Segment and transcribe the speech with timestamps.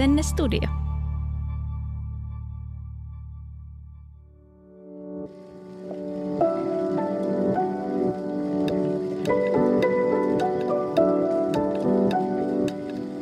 [0.00, 0.60] Asenne Studio.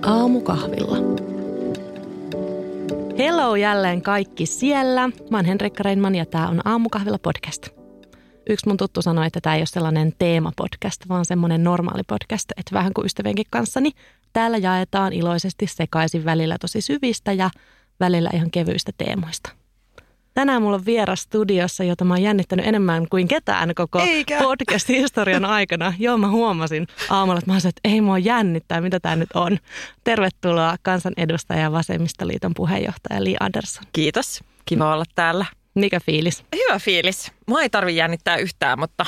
[0.02, 0.96] Aamukahvilla.
[3.18, 5.08] Hello jälleen kaikki siellä.
[5.30, 7.68] Mä oon Henrikka Reinman ja tää on Aamukahvilla podcast.
[8.50, 12.74] Yksi mun tuttu sanoi, että tämä ei ole sellainen teemapodcast, vaan semmoinen normaali podcast, että
[12.74, 13.92] vähän kuin ystävienkin kanssa, niin
[14.32, 17.50] täällä jaetaan iloisesti sekaisin välillä tosi syvistä ja
[18.00, 19.50] välillä ihan kevyistä teemoista.
[20.34, 24.02] Tänään mulla on vieras studiossa, jota mä oon jännittänyt enemmän kuin ketään koko
[24.42, 25.94] podcast-historian aikana.
[25.98, 29.58] Joo, mä huomasin aamulla, että mä olisin, että ei mua jännittää, mitä tämä nyt on.
[30.04, 33.84] Tervetuloa kansanedustaja ja Vasemmistoliiton puheenjohtaja Li Andersson.
[33.92, 34.44] Kiitos.
[34.64, 35.46] Kiva olla täällä.
[35.74, 36.44] Mikä fiilis?
[36.56, 37.32] Hyvä fiilis.
[37.46, 39.06] Mua ei tarvi jännittää yhtään, mutta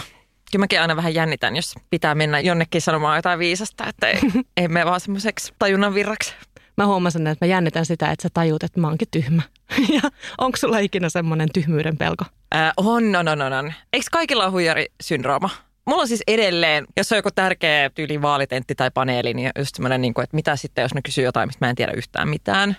[0.52, 4.20] kyllä mäkin aina vähän jännitän, jos pitää mennä jonnekin sanomaan jotain viisasta, että ei,
[4.56, 6.34] ei mene vaan semmoiseksi tajunnan virraksi.
[6.76, 9.42] Mä huomasin, että mä jännitän sitä, että sä tajuut, että mä oonkin tyhmä.
[10.02, 12.24] ja onko sulla ikinä semmoinen tyhmyyden pelko?
[12.54, 13.72] Äh, on, on, on, on.
[13.92, 15.50] Eikö kaikilla ole huijarisyndrooma?
[15.86, 20.00] Mulla on siis edelleen, jos on joku tärkeä tyyli vaalitentti tai paneeli, niin just semmoinen,
[20.00, 22.76] niin kuin, että mitä sitten, jos ne kysyy jotain, mistä mä en tiedä yhtään mitään.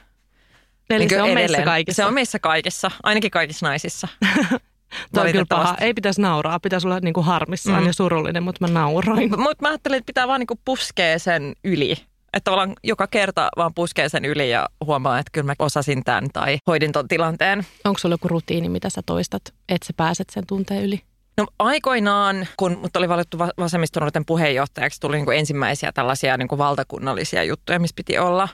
[0.89, 1.49] Eli Niin se on edelleen.
[1.51, 1.95] meissä kaikissa.
[1.95, 4.07] Se on meissä kaikissa, ainakin kaikissa naisissa.
[5.17, 5.75] On kyllä paha.
[5.81, 7.87] Ei pitäisi nauraa, pitäisi olla niinku harmissaan Mm.
[7.87, 9.29] ja surullinen, mutta mä nauroin.
[9.41, 11.91] Mutta mä ajattelin, että pitää vaan niinku puskea sen yli.
[12.33, 16.29] Että tavallaan joka kerta vaan puskee sen yli ja huomaa, että kyllä mä osasin tämän
[16.33, 17.65] tai hoidin ton tilanteen.
[17.85, 21.01] Onko sulla joku rutiini, mitä sä toistat, että sä pääset sen tunteen yli?
[21.37, 27.43] No aikoinaan, kun mut oli valittu va- vasemmistonuorten puheenjohtajaksi, tuli niinku ensimmäisiä tällaisia niinku valtakunnallisia
[27.43, 28.49] juttuja, missä piti olla.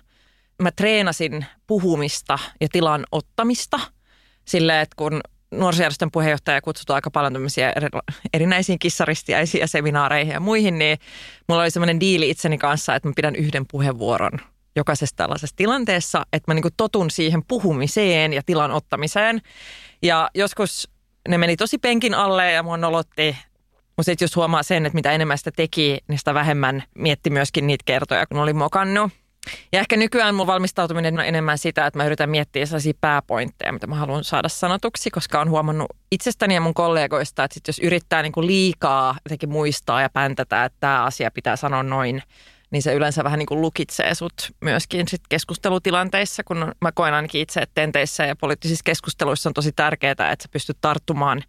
[0.62, 3.80] Mä treenasin puhumista ja tilan ottamista
[4.46, 7.88] silleen, että kun nuorisojärjestön puheenjohtaja kutsutui aika paljon tämmöisiä eri,
[8.34, 10.98] erinäisiin kissaristiaisiin ja seminaareihin ja muihin, niin
[11.50, 14.40] mulla oli semmoinen diili itseni kanssa, että mä pidän yhden puheenvuoron
[14.75, 19.41] jokaisessa tällaisessa tilanteessa, että mä niinku totun siihen puhumiseen ja tilan ottamiseen.
[20.02, 20.90] Ja joskus
[21.28, 23.38] ne meni tosi penkin alle ja mua nolotti.
[23.97, 27.68] Mutta sitten just huomaa sen, että mitä enemmän sitä teki, niin sitä vähemmän mietti myöskin
[27.68, 29.12] niitä kertoja, kun oli mokannut.
[29.72, 33.88] Ja ehkä nykyään mun valmistautuminen on enemmän sitä, että mä yritän miettiä sellaisia pääpointteja, mitä
[33.88, 38.22] mä haluan saada sanotuksi, koska on huomannut itsestäni ja mun kollegoista, että sit jos yrittää
[38.22, 42.24] niinku liikaa jotenkin muistaa ja päntätä, että tämä asia pitää sanoa noin,
[42.72, 47.41] niin se yleensä vähän niin kuin lukitsee sut myöskin sit keskustelutilanteissa, kun mä koen ainakin
[47.41, 51.44] itse, että tenteissä ja poliittisissa keskusteluissa on tosi tärkeää, että sä pystyt tarttumaan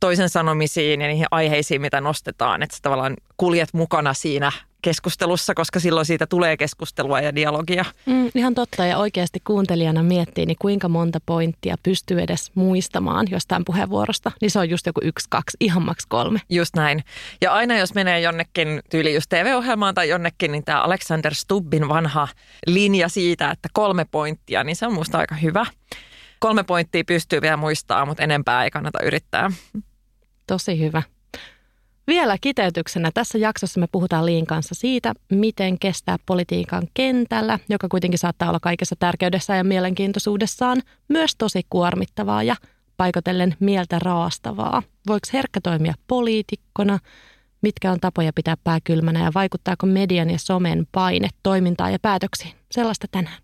[0.00, 5.80] toisen sanomisiin ja niihin aiheisiin, mitä nostetaan, että sä tavallaan kuljet mukana siinä keskustelussa, koska
[5.80, 7.84] silloin siitä tulee keskustelua ja dialogia.
[8.06, 13.64] Mm, ihan totta ja oikeasti kuuntelijana miettii, niin kuinka monta pointtia pystyy edes muistamaan jostain
[13.64, 14.32] puheenvuorosta.
[14.40, 16.40] Niin se on just joku yksi, kaksi, ihan maks kolme.
[16.48, 17.04] Just näin.
[17.40, 22.28] Ja aina jos menee jonnekin tyyli just TV-ohjelmaan tai jonnekin, niin tämä Alexander Stubbin vanha
[22.66, 25.66] linja siitä, että kolme pointtia, niin se on musta aika hyvä.
[26.40, 29.50] Kolme pointtia pystyy vielä muistaa, mutta enempää ei kannata yrittää.
[30.46, 31.02] Tosi hyvä.
[32.10, 38.18] Vielä kiteytyksenä tässä jaksossa me puhutaan Liin kanssa siitä, miten kestää politiikan kentällä, joka kuitenkin
[38.18, 42.56] saattaa olla kaikessa tärkeydessä ja mielenkiintoisuudessaan myös tosi kuormittavaa ja
[42.96, 44.82] paikotellen mieltä raastavaa.
[45.06, 46.98] Voiko herkkä toimia poliitikkona?
[47.62, 52.54] Mitkä on tapoja pitää pää kylmänä ja vaikuttaako median ja somen paine toimintaan ja päätöksiin?
[52.70, 53.42] Sellaista tänään.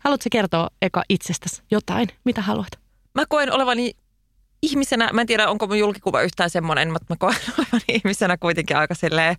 [0.00, 2.70] Haluatko kertoa eka itsestäsi jotain, mitä haluat?
[3.14, 3.92] Mä koen olevani
[4.66, 8.76] ihmisenä, mä en tiedä onko mun julkikuva yhtään semmoinen, mutta mä koen olevani ihmisenä kuitenkin
[8.76, 9.36] aika silleen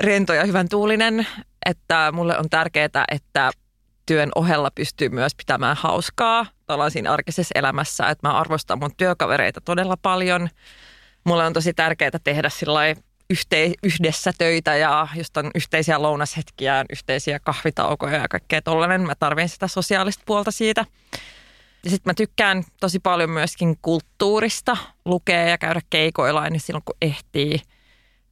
[0.00, 1.26] rento ja hyvän tuulinen,
[1.66, 3.50] että mulle on tärkeää, että
[4.06, 6.46] työn ohella pystyy myös pitämään hauskaa
[6.88, 10.48] siinä arkisessa elämässä, että mä arvostan mun työkavereita todella paljon.
[11.24, 12.80] Mulle on tosi tärkeää tehdä sillä
[13.30, 19.00] yhte, yhdessä töitä ja just on yhteisiä lounashetkiä, yhteisiä kahvitaukoja ja kaikkea tollainen.
[19.00, 20.84] Mä tarvin sitä sosiaalista puolta siitä.
[21.84, 26.96] Ja sitten mä tykkään tosi paljon myöskin kulttuurista, lukea ja käydä keikoilla niin silloin kun
[27.02, 27.60] ehtii.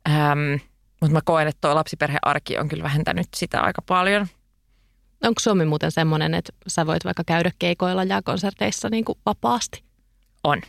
[0.08, 0.54] Ähm,
[1.00, 4.26] mutta mä koen, että tuo lapsiperhearki on kyllä vähentänyt sitä aika paljon.
[5.24, 9.84] Onko Suomi muuten semmoinen, että sä voit vaikka käydä keikoilla ja konserteissa niin kuin vapaasti?
[10.44, 10.60] On.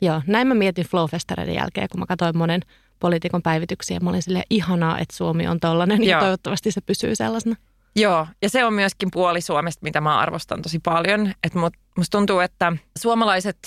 [0.00, 2.60] Joo, näin mä mietin Flowfestareiden jälkeen, kun mä katsoin monen
[3.00, 4.00] poliitikon päivityksiä.
[4.00, 6.20] Mä olin silleen ihanaa, että Suomi on tollainen ja Joo.
[6.20, 7.56] toivottavasti se pysyy sellaisena.
[7.96, 11.32] Joo, ja se on myöskin puoli Suomesta, mitä mä arvostan tosi paljon.
[11.54, 13.58] Mut, musta tuntuu, että suomalaiset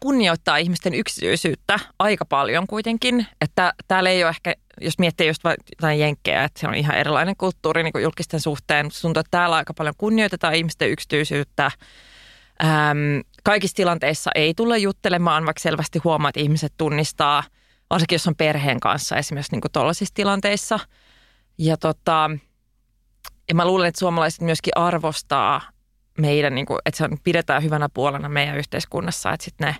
[0.00, 3.26] kunnioittaa ihmisten yksityisyyttä aika paljon kuitenkin.
[3.40, 7.36] Että täällä ei ole ehkä, jos miettii just jotain jenkkejä, että se on ihan erilainen
[7.36, 8.86] kulttuuri niin julkisten suhteen.
[8.86, 11.70] Musta tuntuu, että täällä aika paljon kunnioitetaan ihmisten yksityisyyttä.
[12.64, 12.98] Ähm,
[13.44, 17.42] kaikissa tilanteissa ei tulla juttelemaan, vaikka selvästi huomaa, että ihmiset tunnistaa,
[17.90, 20.78] varsinkin jos on perheen kanssa esimerkiksi niin tuollaisissa tilanteissa.
[21.58, 22.30] Ja tota,
[23.48, 25.60] ja mä luulen, että suomalaiset myöskin arvostaa
[26.18, 29.76] meidän, niin kuin, että se on, pidetään hyvänä puolena meidän yhteiskunnassa, että sitten ne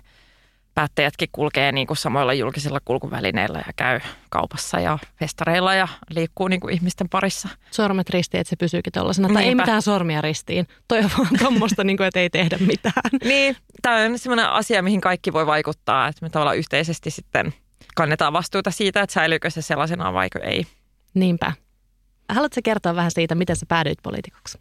[0.75, 3.99] päättäjätkin kulkee niin kuin samoilla julkisilla kulkuvälineillä ja käy
[4.29, 7.49] kaupassa ja festareilla ja liikkuu niin kuin ihmisten parissa.
[7.71, 9.29] Sormet ristiin, että se pysyykin tuollaisena.
[9.33, 10.67] Tai ei mitään sormia ristiin.
[10.87, 12.93] Toi on vaan tuommoista, niin kuin, että ei tehdä mitään.
[13.23, 17.53] Niin, tämä on sellainen asia, mihin kaikki voi vaikuttaa, että me tavallaan yhteisesti sitten
[17.95, 20.65] kannetaan vastuuta siitä, että säilyykö se sellaisena vai ei.
[21.13, 21.53] Niinpä.
[22.29, 24.57] Haluatko kertoa vähän siitä, miten sä päädyit poliitikoksi?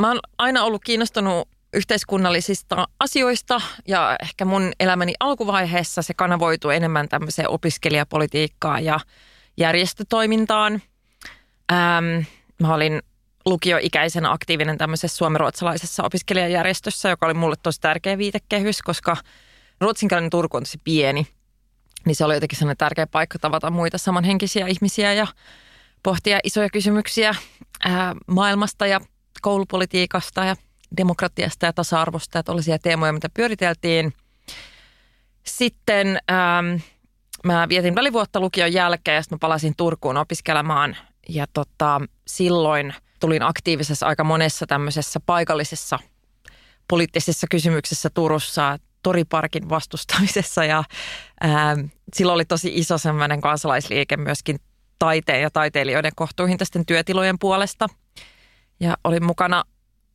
[0.00, 7.08] Mä oon aina ollut kiinnostunut yhteiskunnallisista asioista ja ehkä mun elämäni alkuvaiheessa se kanavoitu enemmän
[7.08, 9.00] tämmöiseen opiskelijapolitiikkaan ja
[9.56, 10.82] järjestötoimintaan.
[11.72, 12.24] Ähm,
[12.60, 13.02] mä olin
[13.46, 19.16] lukioikäisenä aktiivinen tämmöisessä suomenruotsalaisessa opiskelijajärjestössä, joka oli mulle tosi tärkeä viitekehys, koska
[19.80, 21.26] ruotsinkielinen Turku on tosi pieni.
[22.06, 25.26] Niin se oli jotenkin sellainen tärkeä paikka tavata muita samanhenkisiä ihmisiä ja
[26.02, 27.34] pohtia isoja kysymyksiä
[27.84, 29.00] ää, maailmasta ja
[29.40, 30.56] koulupolitiikasta ja
[30.96, 34.12] demokratiasta ja tasa-arvosta ja tällaisia teemoja, mitä pyöriteltiin.
[35.46, 36.80] Sitten ähm,
[37.44, 40.96] mä vietin välivuotta lukion jälkeen ja sitten mä palasin Turkuun opiskelemaan
[41.28, 45.98] ja tota, silloin tulin aktiivisessa aika monessa tämmöisessä paikallisessa
[46.88, 50.84] poliittisessa kysymyksessä Turussa, toriparkin vastustamisessa ja
[51.40, 51.76] ää,
[52.14, 54.60] silloin oli tosi iso semmoinen kansalaisliike myöskin
[55.00, 57.86] taiteen ja taiteilijoiden kohtuuhintaisten työtilojen puolesta.
[58.80, 59.64] Ja olin mukana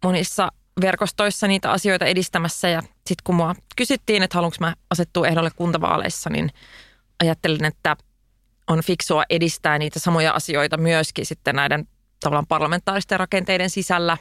[0.03, 0.51] monissa
[0.81, 6.29] verkostoissa niitä asioita edistämässä ja sitten kun mua kysyttiin, että haluanko mä asettua ehdolle kuntavaaleissa,
[6.29, 6.51] niin
[7.19, 7.95] ajattelin, että
[8.67, 11.87] on fiksua edistää niitä samoja asioita myöskin sitten näiden
[12.19, 14.17] tavallaan parlamentaaristen rakenteiden sisällä.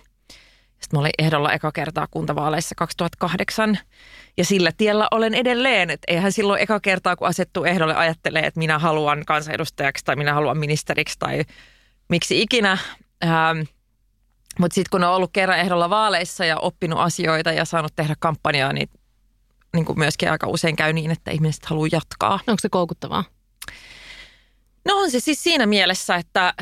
[0.85, 3.79] Sitten mä olin ehdolla eka kertaa kuntavaaleissa 2008
[4.37, 5.91] ja sillä tiellä olen edelleen.
[5.91, 10.35] Että eihän silloin eka kertaa, kun asettuu ehdolle, ajattelee, että minä haluan kansanedustajaksi tai minä
[10.35, 11.43] haluan ministeriksi tai
[12.09, 12.79] miksi ikinä.
[13.25, 13.61] Ähm,
[14.59, 18.73] mutta sitten kun on ollut kerran ehdolla vaaleissa ja oppinut asioita ja saanut tehdä kampanjaa,
[18.73, 18.89] niin,
[19.75, 22.35] niin kuin myöskin aika usein käy niin, että ihmiset haluaa jatkaa.
[22.35, 23.25] Onko se koukuttavaa?
[24.85, 26.55] No on se siis siinä mielessä, että,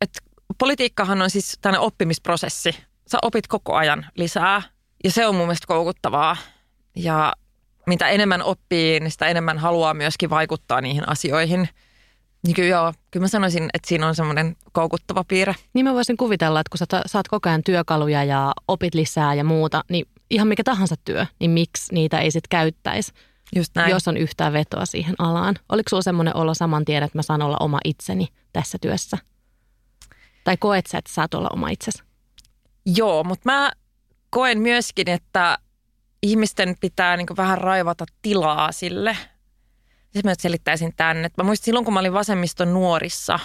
[0.00, 0.20] että
[0.58, 2.87] politiikkahan on siis tämmöinen oppimisprosessi.
[3.10, 4.62] Sä opit koko ajan lisää
[5.04, 6.36] ja se on mun mielestä koukuttavaa.
[6.96, 7.32] Ja
[7.86, 11.68] mitä enemmän oppii, niin sitä enemmän haluaa myöskin vaikuttaa niihin asioihin–
[12.46, 15.54] niin kyllä joo, kyllä mä sanoisin, että siinä on semmoinen koukuttava piirre.
[15.74, 19.44] Niin mä voisin kuvitella, että kun sä saat koko ajan työkaluja ja opit lisää ja
[19.44, 23.12] muuta, niin ihan mikä tahansa työ, niin miksi niitä ei sitten käyttäisi,
[23.56, 23.90] Just näin.
[23.90, 25.54] jos on yhtään vetoa siihen alaan.
[25.68, 29.18] Oliko sulla semmoinen olo saman tien, että mä saan olla oma itseni tässä työssä?
[30.44, 32.02] Tai koet sä, että saat olla oma itsesi?
[32.96, 33.72] Joo, mutta mä
[34.30, 35.58] koen myöskin, että
[36.22, 39.16] ihmisten pitää niin vähän raivata tilaa sille–
[40.12, 43.38] Siis mä selittäisin tämän, että mä muistin silloin, kun mä olin vasemmiston nuorissa,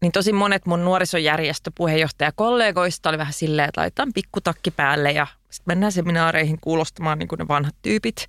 [0.00, 5.92] niin tosi monet mun nuorisojärjestöpuheenjohtajakollegoista oli vähän silleen, että laitetaan pikkutakki päälle ja sitten mennään
[5.92, 8.26] seminaareihin kuulostamaan niin ne vanhat tyypit.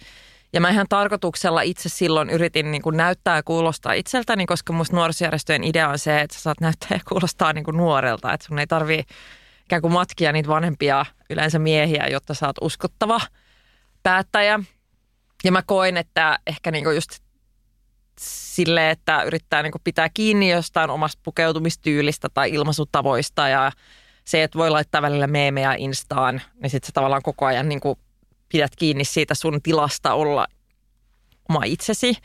[0.53, 4.95] Ja mä ihan tarkoituksella itse silloin yritin niin kuin näyttää ja kuulostaa itseltäni, koska musta
[4.95, 8.33] nuorisojärjestöjen idea on se, että sä saat näyttää ja kuulostaa niin kuin nuorelta.
[8.33, 9.03] Että sun ei tarvii
[9.71, 13.21] ikään kuin matkia niitä vanhempia, yleensä miehiä, jotta sä oot uskottava
[14.03, 14.59] päättäjä.
[15.43, 17.19] Ja mä koin, että ehkä niin kuin just
[18.19, 23.71] sille, että yrittää niin pitää kiinni jostain omasta pukeutumistyylistä tai ilmaisutavoista ja
[24.25, 27.81] se, että voi laittaa välillä meemejä Instaan, niin sitten sä tavallaan koko ajan niin
[28.51, 30.47] pidät kiinni siitä sun tilasta olla
[31.49, 32.15] oma itsesi.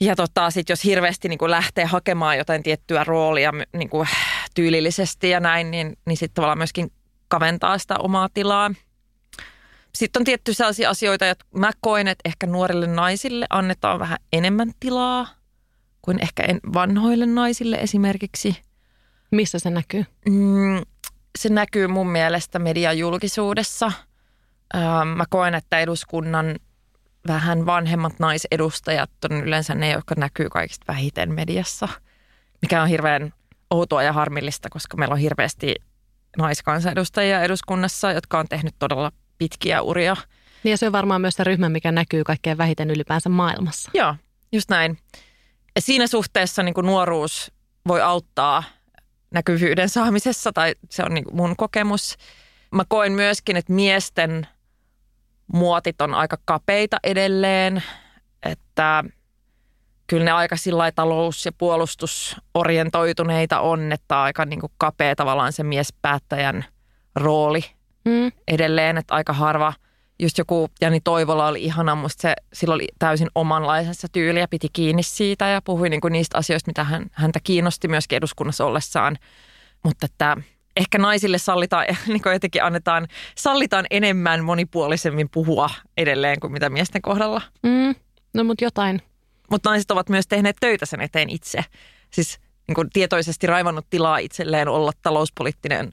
[0.00, 3.90] Ja tota, sitten jos hirveästi niin lähtee hakemaan jotain tiettyä roolia niin
[4.58, 6.92] tyylillisesti ja näin, niin, niin sitten tavallaan myöskin
[7.28, 8.70] kaventaa sitä omaa tilaa–
[9.94, 14.72] sitten on tietty sellaisia asioita, että mä koen, että ehkä nuorille naisille annetaan vähän enemmän
[14.80, 15.28] tilaa
[16.02, 16.42] kuin ehkä
[16.74, 18.56] vanhoille naisille esimerkiksi.
[19.30, 20.04] Missä se näkyy?
[20.28, 20.82] Mm,
[21.38, 23.92] se näkyy mun mielestä median julkisuudessa.
[24.76, 26.56] Ähm, mä koen, että eduskunnan
[27.26, 31.88] vähän vanhemmat naisedustajat on yleensä ne, jotka näkyy kaikista vähiten mediassa,
[32.62, 33.32] mikä on hirveän
[33.70, 35.74] outoa ja harmillista, koska meillä on hirveästi
[36.38, 40.16] naiskansanedustajia eduskunnassa, jotka on tehnyt todella pitkiä uria.
[40.62, 43.90] Niin ja se on varmaan myös se ryhmä, mikä näkyy kaikkein vähiten ylipäänsä maailmassa.
[43.94, 44.14] Joo,
[44.52, 44.98] just näin.
[45.76, 47.52] Ja siinä suhteessa niin kuin nuoruus
[47.88, 48.62] voi auttaa
[49.30, 52.16] näkyvyyden saamisessa, tai se on niin kuin mun kokemus.
[52.74, 54.46] Mä koen myöskin, että miesten
[55.52, 57.82] muotit on aika kapeita edelleen,
[58.42, 59.04] että
[60.08, 65.62] kyllä ne aika sillä talous- ja puolustusorientoituneita on, että aika niin kuin kapea tavallaan se
[65.62, 66.64] miespäättäjän
[67.14, 67.64] rooli–
[68.08, 68.32] mm.
[68.48, 69.72] edelleen, että aika harva,
[70.18, 75.02] just joku Jani Toivola oli ihana, musta se silloin oli täysin omanlaisessa tyyliä, piti kiinni
[75.02, 79.16] siitä ja puhui niinku niistä asioista, mitä hän, häntä kiinnosti myöskin eduskunnassa ollessaan.
[79.84, 80.36] Mutta että
[80.76, 87.42] ehkä naisille sallitaan, niin jotenkin annetaan, sallitaan enemmän monipuolisemmin puhua edelleen kuin mitä miesten kohdalla.
[87.62, 87.94] Mm,
[88.34, 89.02] no mutta jotain.
[89.50, 91.64] Mutta naiset ovat myös tehneet töitä sen eteen itse.
[92.10, 92.38] Siis
[92.68, 95.92] niin kuin tietoisesti raivannut tilaa itselleen olla talouspoliittinen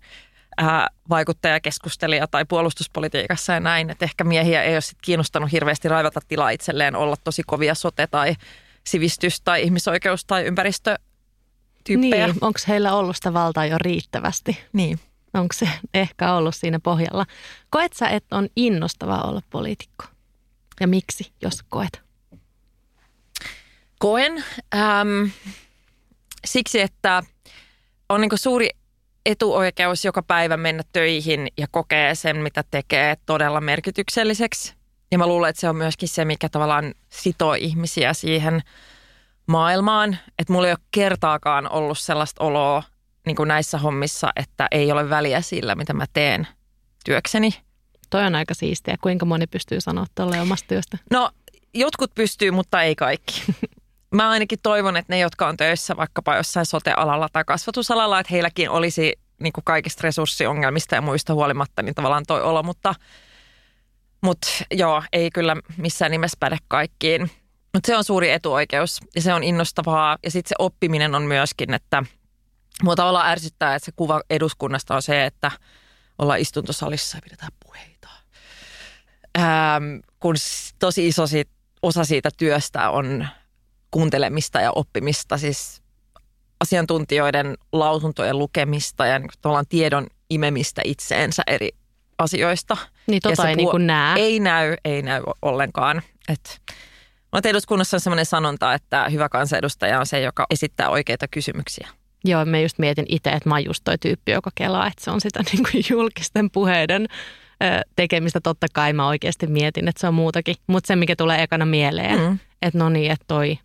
[0.57, 3.89] ää, vaikuttaja, keskustelija tai puolustuspolitiikassa ja näin.
[3.89, 8.07] Että ehkä miehiä ei ole sit kiinnostanut hirveästi raivata tilaa itselleen olla tosi kovia sote-
[8.12, 8.35] tai
[8.83, 10.95] sivistys- tai ihmisoikeus- tai ympäristö
[12.33, 14.59] Niin, onko heillä ollut sitä valtaa jo riittävästi?
[14.74, 15.00] Niin.
[15.33, 17.25] Onko se ehkä ollut siinä pohjalla?
[17.69, 20.05] Koet sä, että on innostavaa olla poliitikko?
[20.79, 22.04] Ja miksi, jos koet?
[24.05, 24.43] Koen
[24.75, 25.31] äm,
[26.45, 27.24] siksi, että
[28.09, 28.69] on niin suuri
[29.25, 34.74] etuoikeus joka päivä mennä töihin ja kokee sen, mitä tekee todella merkitykselliseksi.
[35.12, 38.62] Ja mä luulen, että se on myöskin se, mikä tavallaan sitoo ihmisiä siihen
[39.47, 40.17] maailmaan.
[40.39, 42.83] Että mulla ei ole kertaakaan ollut sellaista oloa
[43.25, 46.47] niin kuin näissä hommissa, että ei ole väliä sillä, mitä mä teen
[47.05, 47.51] työkseni.
[48.09, 48.95] Toi on aika siistiä.
[49.01, 50.97] Kuinka moni pystyy sanoa tuolle omasta työstä?
[51.12, 51.31] No,
[51.74, 53.43] jotkut pystyy, mutta ei kaikki.
[54.15, 58.69] Mä ainakin toivon, että ne, jotka on töissä vaikkapa jossain sote-alalla tai kasvatusalalla, että heilläkin
[58.69, 62.95] olisi niin kuin kaikista resurssiongelmista ja muista huolimatta niin tavallaan toi olo, mutta,
[64.22, 67.22] mutta joo, ei kyllä missään nimessä päde kaikkiin.
[67.74, 71.74] Mutta se on suuri etuoikeus ja se on innostavaa ja sitten se oppiminen on myöskin,
[71.74, 72.03] että
[72.84, 75.51] mua tavallaan ärsyttää, että se kuva eduskunnasta on se, että
[76.17, 78.10] ollaan istuntosalissa ja pidetään puheita.
[79.38, 79.84] Ähm,
[80.19, 80.36] kun
[80.79, 83.27] tosi iso siitä, osa siitä työstä on
[83.95, 85.81] kuuntelemista ja oppimista, siis
[86.59, 91.69] asiantuntijoiden lausuntojen lukemista ja niin tavallaan tiedon imemistä itseensä eri
[92.17, 92.77] asioista.
[93.07, 94.19] Niin tota ei puol- niin kuin näe.
[94.19, 96.01] Ei näy, ei näy ollenkaan.
[96.29, 96.61] Et,
[97.33, 101.87] mutta eduskunnassa on sellainen sanonta, että hyvä kansanedustaja on se, joka esittää oikeita kysymyksiä.
[102.25, 105.11] Joo, me just mietin itse, että mä oon just toi tyyppi, joka kelaa, että se
[105.11, 107.07] on sitä niin kuin julkisten puheiden
[107.95, 108.41] tekemistä.
[108.41, 110.55] Totta kai mä oikeasti mietin, että se on muutakin.
[110.67, 112.39] Mutta se, mikä tulee ekana mieleen, mm.
[112.61, 113.59] että no niin, että toi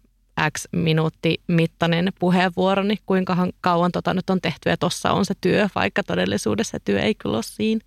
[0.52, 5.34] X minuutti mittainen puheenvuoro, niin kuinka kauan tota nyt on tehty ja tossa on se
[5.40, 7.80] työ, vaikka todellisuudessa työ ei kyllä ole siinä.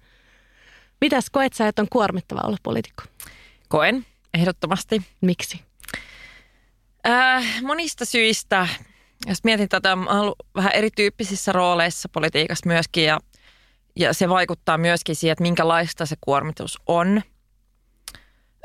[1.02, 3.04] Mitäs koet sä, että on kuormittava olla poliitikko?
[3.68, 5.02] Koen, ehdottomasti.
[5.22, 5.62] Miksi?
[7.08, 8.68] Äh, monista syistä.
[9.28, 13.20] Jos mietin tätä, mä ollut vähän erityyppisissä rooleissa politiikassa myöskin ja,
[13.96, 17.22] ja se vaikuttaa myöskin siihen, että minkälaista se kuormitus on.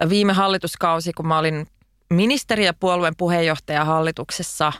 [0.08, 1.66] Viime hallituskausi, kun mä olin
[2.10, 4.72] ministeri ja puolueen puheenjohtaja hallituksessa,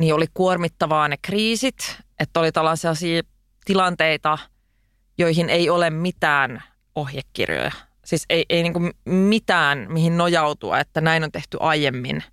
[0.00, 2.92] niin oli kuormittavaa ne kriisit, että oli tällaisia
[3.64, 4.38] tilanteita,
[5.18, 6.62] joihin ei ole mitään
[6.94, 7.72] ohjekirjoja.
[8.04, 12.24] Siis ei, ei niin mitään, mihin nojautua, että näin on tehty aiemmin,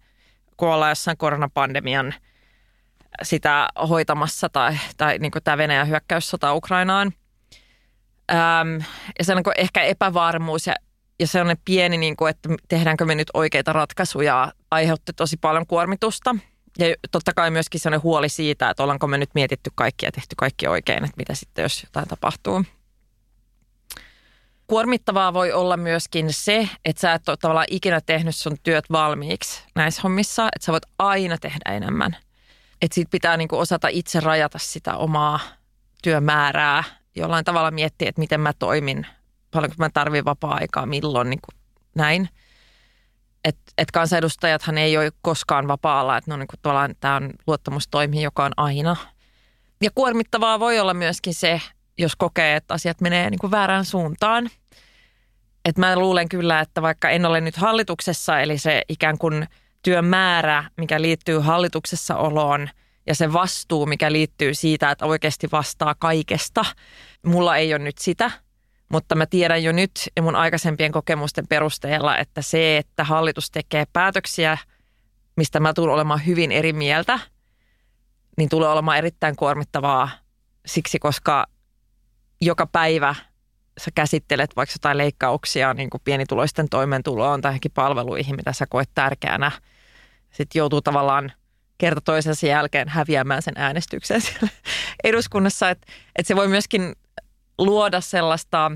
[0.57, 2.13] kun ollaan jossain koronapandemian
[3.23, 7.13] sitä hoitamassa tai, tai niin tämä Venäjän hyökkäyssota Ukrainaan.
[8.31, 8.83] Öm,
[9.19, 10.75] ja se on niin ehkä epävarmuus ja
[11.19, 15.37] ja se on ne pieni, niin kuin, että tehdäänkö me nyt oikeita ratkaisuja, aiheutti tosi
[15.37, 16.35] paljon kuormitusta.
[16.79, 20.35] Ja totta kai myöskin sellainen huoli siitä, että ollaanko me nyt mietitty kaikki ja tehty
[20.37, 22.63] kaikki oikein, että mitä sitten, jos jotain tapahtuu.
[24.67, 29.63] Kuormittavaa voi olla myöskin se, että sä et ole tavallaan ikinä tehnyt sun työt valmiiksi
[29.75, 32.17] näissä hommissa, että sä voit aina tehdä enemmän.
[32.81, 35.39] Että siitä pitää niinku osata itse rajata sitä omaa
[36.03, 36.83] työmäärää,
[37.15, 39.07] jollain tavalla miettiä, että miten mä toimin
[39.51, 41.61] paljonko mä tarvitsen vapaa-aikaa, milloin, niin kuin
[41.95, 42.29] näin.
[43.43, 48.95] Että et kansanedustajathan ei ole koskaan vapaalla, että niin tämä on luottamustoimi, joka on aina.
[49.81, 51.61] Ja kuormittavaa voi olla myöskin se,
[51.97, 54.49] jos kokee, että asiat menee niin kuin väärään suuntaan.
[55.65, 59.47] Että mä luulen kyllä, että vaikka en ole nyt hallituksessa, eli se ikään kuin
[59.81, 62.69] työn määrä, mikä liittyy hallituksessa oloon
[63.07, 66.65] ja se vastuu, mikä liittyy siitä, että oikeasti vastaa kaikesta,
[67.25, 68.31] mulla ei ole nyt sitä–
[68.89, 73.85] mutta mä tiedän jo nyt ja mun aikaisempien kokemusten perusteella, että se, että hallitus tekee
[73.93, 74.57] päätöksiä,
[75.35, 77.19] mistä mä tulen olemaan hyvin eri mieltä,
[78.37, 80.09] niin tulee olemaan erittäin kuormittavaa
[80.65, 81.45] siksi, koska
[82.41, 83.15] joka päivä
[83.77, 89.51] sä käsittelet vaikka jotain leikkauksia niin kuin pienituloisten toimeentuloon tai palveluihin, mitä sä koet tärkeänä.
[90.31, 91.31] Sitten joutuu tavallaan
[91.77, 94.47] kerta toisensa jälkeen häviämään sen äänestyksen siellä
[95.03, 95.69] eduskunnassa.
[95.69, 96.95] Että et se voi myöskin
[97.57, 98.71] luoda sellaista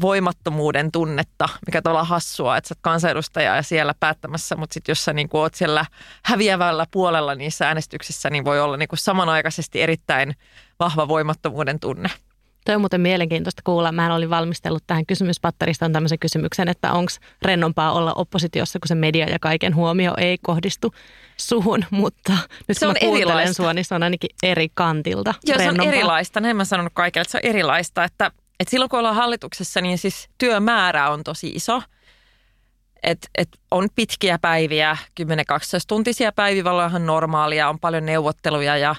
[0.00, 5.04] voimattomuuden tunnetta, mikä tavallaan hassua, että sä oot kansanedustaja ja siellä päättämässä, mutta sitten jos
[5.04, 5.86] sä niin oot siellä
[6.24, 10.34] häviävällä puolella niissä äänestyksissä, niin voi olla niin samanaikaisesti erittäin
[10.80, 12.10] vahva voimattomuuden tunne.
[12.64, 13.92] Toi on muuten mielenkiintoista kuulla.
[13.92, 19.26] Mä olin valmistellut tähän kysymyspatteristaan tämmöisen kysymyksen, että onko rennompaa olla oppositiossa, kun se media
[19.26, 20.94] ja kaiken huomio ei kohdistu
[21.36, 22.32] suhun, mutta
[22.68, 23.54] nyt se kun on mä erilaista.
[23.54, 25.34] sua, niin se on ainakin eri kantilta.
[25.44, 25.84] Joo, rennompaa.
[25.84, 26.40] se on erilaista.
[26.40, 28.30] Näin mä sanonut kaikille, että se on erilaista, että,
[28.60, 31.82] että silloin kun ollaan hallituksessa, niin siis työmäärä on tosi iso.
[33.02, 35.24] Et, et on pitkiä päiviä, 10-12
[35.88, 38.94] tuntisia päiviä, on ihan normaalia, on paljon neuvotteluja ja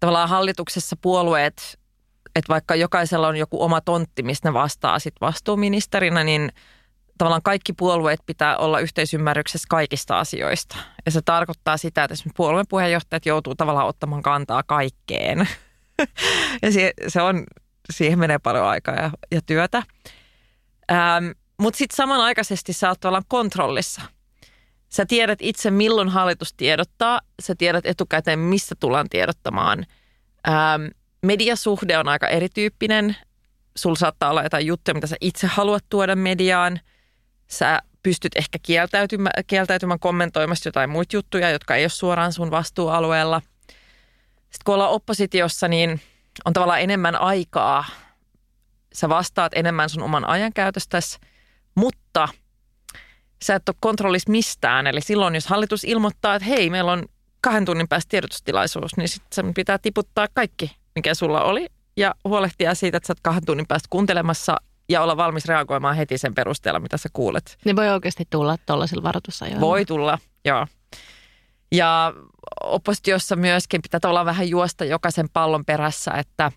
[0.00, 1.78] tavallaan hallituksessa puolueet
[2.34, 6.52] että vaikka jokaisella on joku oma tontti, mistä ne vastaa sit vastuuministerinä, niin
[7.18, 10.76] tavallaan kaikki puolueet pitää olla yhteisymmärryksessä kaikista asioista.
[11.06, 15.48] Ja se tarkoittaa sitä, että esimerkiksi puolueen puheenjohtajat joutuu tavallaan ottamaan kantaa kaikkeen.
[16.62, 17.44] ja se, se on,
[17.90, 19.82] siihen menee paljon aikaa ja, ja työtä.
[20.92, 21.26] Ähm,
[21.60, 24.02] Mutta sitten samanaikaisesti sä oot tavallaan kontrollissa.
[24.88, 27.20] Sä tiedät itse, milloin hallitus tiedottaa.
[27.42, 29.86] Sä tiedät etukäteen, mistä tullaan tiedottamaan.
[30.48, 30.84] Ähm,
[31.24, 33.16] mediasuhde on aika erityyppinen.
[33.76, 36.80] Sulla saattaa olla jotain juttuja, mitä sä itse haluat tuoda mediaan.
[37.46, 43.42] Sä pystyt ehkä kieltäytymään, kieltäytymään kommentoimasta jotain muita juttuja, jotka ei ole suoraan sun vastuualueella.
[44.40, 46.00] Sitten kun ollaan oppositiossa, niin
[46.44, 47.84] on tavallaan enemmän aikaa.
[48.94, 51.18] Sä vastaat enemmän sun oman ajankäytöstäsi,
[51.74, 52.28] mutta
[53.42, 54.86] sä et ole kontrollissa mistään.
[54.86, 57.04] Eli silloin, jos hallitus ilmoittaa, että hei, meillä on
[57.40, 62.96] kahden tunnin päästä tiedotustilaisuus, niin sitten pitää tiputtaa kaikki mikä sulla oli, ja huolehtia siitä,
[62.96, 64.56] että sä oot kahden tunnin päästä kuuntelemassa
[64.88, 67.58] ja olla valmis reagoimaan heti sen perusteella, mitä sä kuulet.
[67.64, 69.60] Ne voi oikeasti tulla tuollaisilla varoitusajoilla.
[69.60, 70.66] Voi tulla, joo.
[71.72, 72.12] Ja
[72.62, 76.52] oppositiossa myöskin pitää tavallaan vähän juosta jokaisen pallon perässä, että,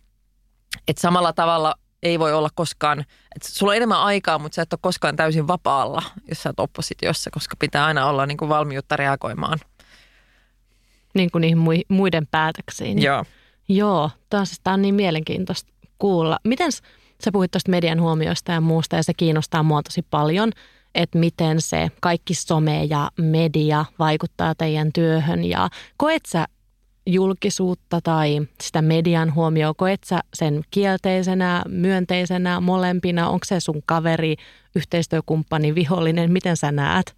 [0.88, 3.00] että samalla tavalla ei voi olla koskaan,
[3.36, 6.60] että sulla on enemmän aikaa, mutta sä et ole koskaan täysin vapaalla, jos sä oot
[6.60, 9.60] oppositiossa, koska pitää aina olla niin kuin valmiutta reagoimaan.
[11.13, 13.01] Niin kuin niihin muiden päätöksiin.
[13.01, 13.25] Joo.
[13.69, 16.39] Joo, taas tämä on niin mielenkiintoista kuulla.
[16.43, 20.51] Miten sä puhuit tuosta median huomioista ja muusta ja se kiinnostaa mua tosi paljon,
[20.95, 26.45] että miten se kaikki some ja media vaikuttaa teidän työhön ja koet sä
[27.05, 34.36] julkisuutta tai sitä median huomioon, koet sä sen kielteisenä, myönteisenä, molempina, onko se sun kaveri,
[34.75, 37.15] yhteistyökumppani, vihollinen, miten sä näet?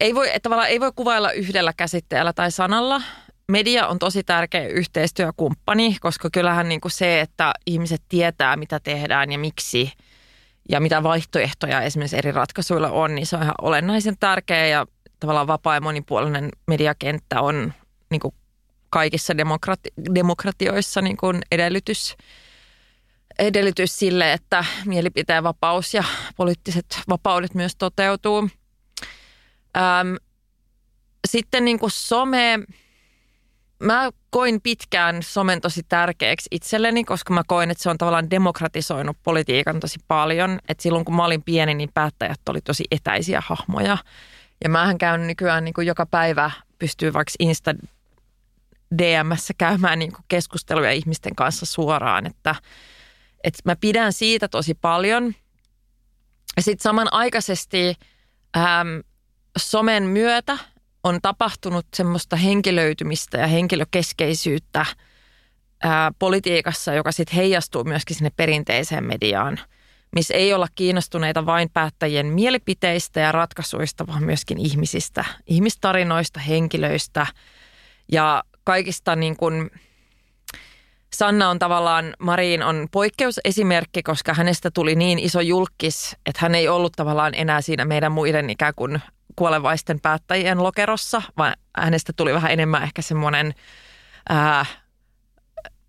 [0.00, 3.02] Ei voi, tavallaan ei voi kuvailla yhdellä käsitteellä tai sanalla
[3.50, 9.32] media on tosi tärkeä yhteistyökumppani, koska kyllähän niin kuin se, että ihmiset tietää, mitä tehdään
[9.32, 9.92] ja miksi
[10.68, 14.86] ja mitä vaihtoehtoja esimerkiksi eri ratkaisuilla on, niin se on ihan olennaisen tärkeä ja
[15.20, 17.72] tavallaan vapaa ja monipuolinen mediakenttä on
[18.10, 18.34] niin kuin
[18.90, 22.16] kaikissa demokrati- demokratioissa niin kuin edellytys,
[23.38, 26.04] edellytys sille, että mielipiteen vapaus ja
[26.36, 28.48] poliittiset vapaudet myös toteutuu.
[29.76, 30.14] Ähm,
[31.28, 32.58] sitten niin kuin some,
[33.80, 39.16] Mä koin pitkään somen tosi tärkeäksi itselleni, koska mä koin, että se on tavallaan demokratisoinut
[39.22, 40.58] politiikan tosi paljon.
[40.68, 43.98] Että silloin kun mä olin pieni, niin päättäjät oli tosi etäisiä hahmoja.
[44.64, 47.74] Ja mähän käyn nykyään niin kuin joka päivä, pystyy vaikka Insta
[48.98, 52.26] DMssä käymään niin kuin keskusteluja ihmisten kanssa suoraan.
[52.26, 52.54] Että,
[53.44, 55.34] että mä pidän siitä tosi paljon.
[56.56, 57.94] Ja sitten samanaikaisesti
[58.56, 59.02] äm,
[59.58, 60.58] somen myötä
[61.04, 64.86] on tapahtunut semmoista henkilöitymistä ja henkilökeskeisyyttä
[65.82, 69.58] ää, politiikassa, joka sitten heijastuu myöskin sinne perinteiseen mediaan,
[70.12, 77.26] missä ei olla kiinnostuneita vain päättäjien mielipiteistä ja ratkaisuista, vaan myöskin ihmisistä, ihmistarinoista, henkilöistä.
[78.12, 79.70] Ja kaikista niin kuin,
[81.16, 86.68] Sanna on tavallaan, Marin on poikkeusesimerkki, koska hänestä tuli niin iso julkis, että hän ei
[86.68, 89.00] ollut tavallaan enää siinä meidän muiden ikään kuin
[89.36, 93.54] kuolevaisten päättäjien lokerossa, vaan hänestä tuli vähän enemmän ehkä semmoinen,
[94.28, 94.66] ää,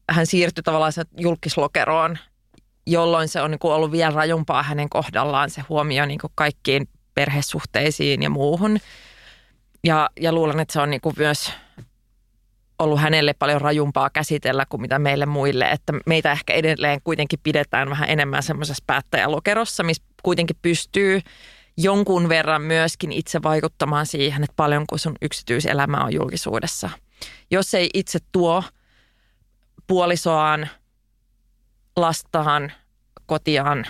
[0.10, 2.18] hän siirtyi tavallaan julkislokeroon,
[2.88, 8.24] jolloin se on niin ollut vielä rajumpaa hänen kohdallaan se huomio niin kuin kaikkiin perhesuhteisiin
[8.24, 8.80] ja muuhun.
[9.84, 11.54] Ja, ja luulen, että se on niin kuin myös
[12.82, 17.89] ollut hänelle paljon rajumpaa käsitellä kuin mitä meille muille, että meitä ehkä edelleen kuitenkin pidetään
[17.89, 21.22] vähän enemmän semmoisessa päättäjälokerossa, missä kuitenkin pystyy
[21.78, 26.89] jonkun verran myöskin itse vaikuttamaan siihen, että paljonko sun yksityiselämä on julkisuudessa.
[27.52, 28.63] Jos ei itse tuo
[29.88, 30.70] puolisoaan,
[31.96, 32.72] lastaan,
[33.26, 33.86] kotiaan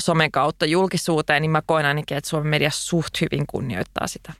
[0.00, 4.32] somen kautta julkisuuteen, niin mä koen ainakin, että Suomen media suht hyvin kunnioittaa sitä.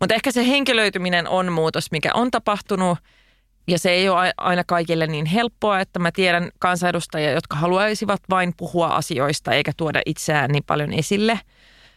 [0.00, 2.98] Mutta ehkä se henkilöityminen on muutos, mikä on tapahtunut
[3.66, 8.54] ja se ei ole aina kaikille niin helppoa, että mä tiedän kansanedustajia, jotka haluaisivat vain
[8.56, 11.40] puhua asioista eikä tuoda itseään niin paljon esille–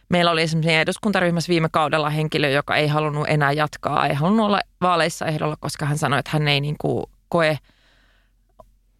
[0.08, 4.60] Meillä oli esimerkiksi eduskuntaryhmässä viime kaudella henkilö, joka ei halunnut enää jatkaa, ei halunnut olla
[4.80, 7.58] vaaleissa ehdolla, koska hän sanoi, että hän ei niin kuin koe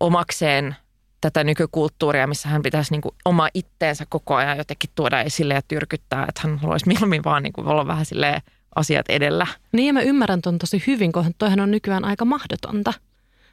[0.00, 0.76] omakseen
[1.20, 5.62] tätä nykykulttuuria, missä hän pitäisi niin kuin oma itteensä koko ajan jotenkin tuoda esille ja
[5.68, 8.42] tyrkyttää, että hän haluaisi mieluummin vaan niin kuin olla vähän silleen
[8.74, 9.46] asiat edellä.
[9.72, 12.92] Niin mä ymmärrän ton tosi hyvin, kun toihan on nykyään aika mahdotonta.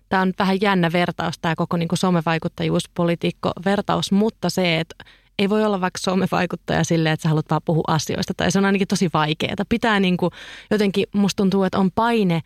[0.10, 4.96] Tämä on vähän jännä vertaus, tämä koko niin somevaikuttajuus, politiikko vertaus, mutta se, että
[5.40, 8.66] ei voi olla vaikka somevaikuttaja silleen, että sä haluat vaan puhua asioista, tai se on
[8.66, 9.56] ainakin tosi vaikeaa.
[9.70, 10.32] Pitää niin kuin,
[10.72, 12.42] jotenkin, musta tuntuu, että on paine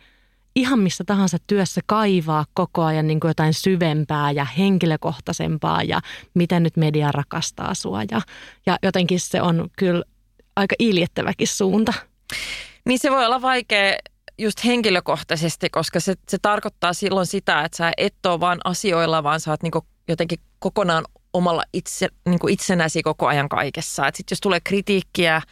[0.56, 6.00] ihan missä tahansa työssä kaivaa koko ajan niin kuin jotain syvempää ja henkilökohtaisempaa ja
[6.34, 8.02] miten nyt media rakastaa sua.
[8.10, 8.20] Ja,
[8.66, 10.02] ja jotenkin se on kyllä
[10.56, 11.92] aika iljettäväkin suunta.
[12.84, 13.98] Niin se voi olla vaikea
[14.38, 19.40] just henkilökohtaisesti, koska se, se tarkoittaa silloin sitä, että sä et ole vaan asioilla, vaan
[19.40, 19.72] sä oot niin
[20.08, 24.02] jotenkin kokonaan omalla itse, niin itsenäsi koko ajan kaikessa.
[24.14, 25.42] Sitten jos tulee kritiikkiä,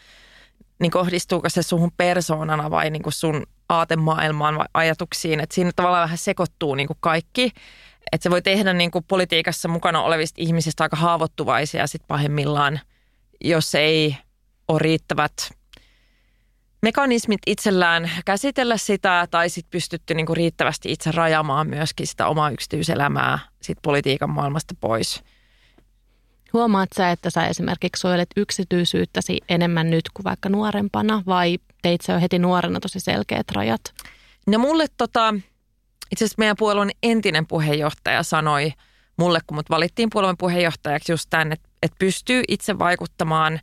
[0.80, 5.40] niin kohdistuuko se suhun persoonana vai niin sun aatemaailmaan vai ajatuksiin.
[5.40, 7.52] Että siinä tavallaan vähän sekoittuu niin kaikki.
[8.12, 12.80] Että se voi tehdä niin politiikassa mukana olevista ihmisistä aika haavoittuvaisia sitten pahimmillaan,
[13.40, 14.16] jos ei
[14.68, 15.57] ole riittävät
[16.82, 23.38] mekanismit itsellään käsitellä sitä tai sitten pystytty niinku riittävästi itse rajamaan myöskin sitä omaa yksityiselämää
[23.62, 25.22] sit politiikan maailmasta pois.
[26.52, 32.12] Huomaat sä, että sä esimerkiksi suojelet yksityisyyttäsi enemmän nyt kuin vaikka nuorempana vai teit sä
[32.12, 33.80] jo heti nuorena tosi selkeät rajat?
[34.46, 35.34] No mulle tota,
[36.12, 38.72] itse asiassa meidän puolueen entinen puheenjohtaja sanoi
[39.16, 43.60] mulle, kun mut valittiin puolueen puheenjohtajaksi just tämän, että, että pystyy itse vaikuttamaan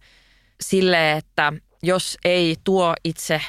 [0.62, 1.54] sille, että
[1.86, 3.42] jos ei tuo itse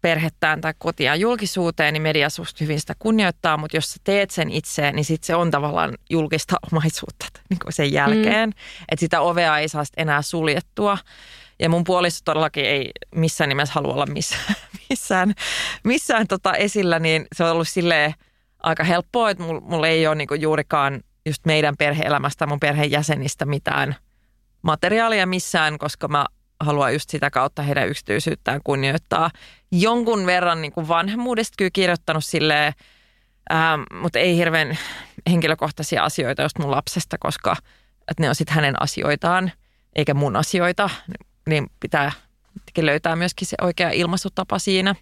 [0.00, 4.50] perhettään tai kotia julkisuuteen, niin media susta hyvin sitä kunnioittaa, mutta jos sä teet sen
[4.50, 8.48] itse, niin sitten se on tavallaan julkista omaisuutta niin kuin sen jälkeen.
[8.48, 8.54] Mm.
[8.88, 10.98] Että sitä ovea ei saa enää suljettua.
[11.58, 14.54] Ja mun puoliso todellakin ei missään nimessä halua olla missään,
[14.90, 15.34] missään,
[15.84, 18.14] missään tota esillä, niin se on ollut silleen
[18.62, 23.96] aika helppoa, että mulla mul ei ole niinku juurikaan just meidän perheelämästä, mun perheenjäsenistä mitään
[24.62, 26.26] materiaalia missään, koska mä
[26.64, 29.30] haluaa just sitä kautta heidän yksityisyyttään kunnioittaa.
[29.72, 32.72] Jonkun verran niin kuin vanhemmuudesta kyllä kirjoittanut silleen,
[33.50, 34.78] ää, mutta ei hirveän
[35.30, 37.56] henkilökohtaisia asioita just mun lapsesta, koska
[38.10, 39.52] että ne on sitten hänen asioitaan
[39.96, 40.90] eikä mun asioita,
[41.48, 42.12] niin pitää
[42.78, 44.94] löytää myöskin se oikea ilmaistutapa siinä.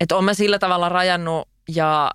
[0.00, 2.10] Että on mä sillä tavalla rajannut ja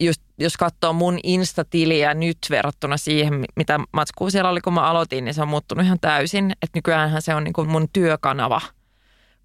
[0.00, 5.24] just, jos katsoo mun Insta-tiliä nyt verrattuna siihen, mitä matskua siellä oli, kun mä aloitin,
[5.24, 6.52] niin se on muuttunut ihan täysin.
[6.62, 8.60] Että nykyäänhän se on niin kuin mun työkanava.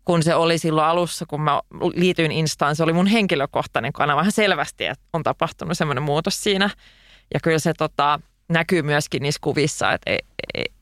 [0.05, 1.61] Kun se oli silloin alussa, kun mä
[1.95, 4.17] liityin Instaan, se oli mun henkilökohtainen kanava.
[4.17, 6.69] Vähän selvästi, että on tapahtunut semmoinen muutos siinä.
[7.33, 10.11] Ja kyllä se tota, näkyy myöskin niissä kuvissa, että,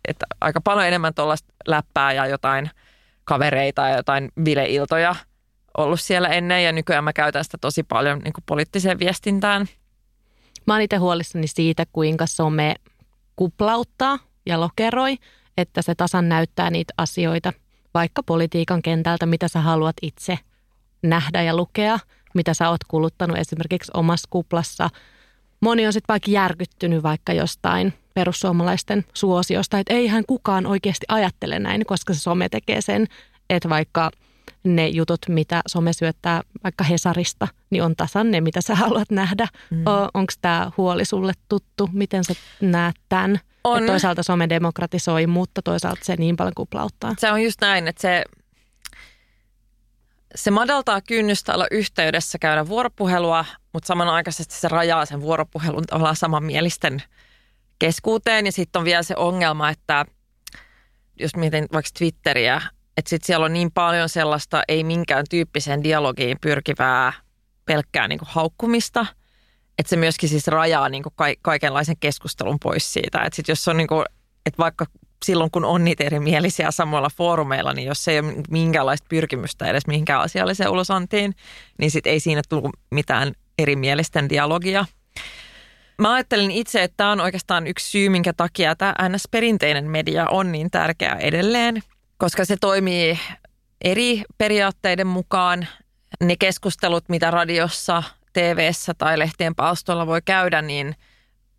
[0.08, 2.70] että aika paljon enemmän tuollaista läppää ja jotain
[3.24, 5.16] kavereita ja jotain bileiltoja–
[5.78, 9.68] ollut siellä ennen ja nykyään mä käytän sitä tosi paljon niin kuin poliittiseen viestintään.
[10.68, 12.76] Mä oon itse huolissani siitä, kuinka some
[13.36, 15.18] kuplauttaa ja lokeroi,
[15.58, 17.54] että se tasan näyttää niitä asioita,
[17.94, 20.40] vaikka politiikan kentältä, mitä sä haluat itse
[21.02, 22.00] nähdä ja lukea,
[22.34, 24.90] mitä sä oot kuluttanut esimerkiksi omassa kuplassa.
[25.62, 31.86] Moni on sitten vaikka järkyttynyt vaikka jostain perussuomalaisten suosiosta, että eihän kukaan oikeasti ajattele näin,
[31.86, 33.08] koska se some tekee sen,
[33.50, 34.12] että vaikka–
[34.64, 39.48] ne jutut, mitä some syöttää vaikka Hesarista, niin on tasan ne, mitä sä haluat nähdä.
[39.70, 39.84] Mm.
[40.14, 41.90] Onko tämä huoli sulle tuttu?
[41.94, 43.40] Miten sä näet tämän?
[43.64, 43.78] On.
[43.78, 47.14] Että toisaalta some demokratisoi, mutta toisaalta se niin paljon kuplauttaa.
[47.18, 48.24] Se on just näin, että se,
[50.36, 57.04] se madaltaa kynnystä olla yhteydessä, käydä vuoropuhelua, mutta samanaikaisesti se rajaa sen vuoropuhelun tavallaan samanmielisten
[57.80, 58.46] keskuuteen.
[58.46, 60.06] Ja sitten on vielä se ongelma, että
[61.20, 62.62] jos mietin vaikka Twitteriä,
[62.98, 67.14] että sit siellä on niin paljon sellaista ei minkään tyyppiseen dialogiin pyrkivää
[67.66, 69.06] pelkkää niin kuin haukkumista,
[69.78, 73.22] että se myöskin siis rajaa niin kuin ka- kaikenlaisen keskustelun pois siitä.
[73.22, 74.06] Että sit jos on niin kuin,
[74.46, 74.86] että vaikka
[75.26, 80.22] silloin kun on niitä erimielisiä samoilla foorumeilla, niin jos ei ole minkäänlaista pyrkimystä edes mihinkään
[80.22, 81.36] asialliseen ulosantiin,
[81.78, 84.86] niin sitten ei siinä tule mitään erimielisten dialogia.
[86.02, 90.52] Mä ajattelin itse, että tämä on oikeastaan yksi syy, minkä takia tämä NS-perinteinen media on
[90.52, 91.84] niin tärkeä edelleen
[92.22, 93.20] koska se toimii
[93.84, 95.68] eri periaatteiden mukaan.
[96.24, 98.04] Ne keskustelut, mitä radiossa,
[98.34, 100.96] tv tai lehtien palstoilla voi käydä, niin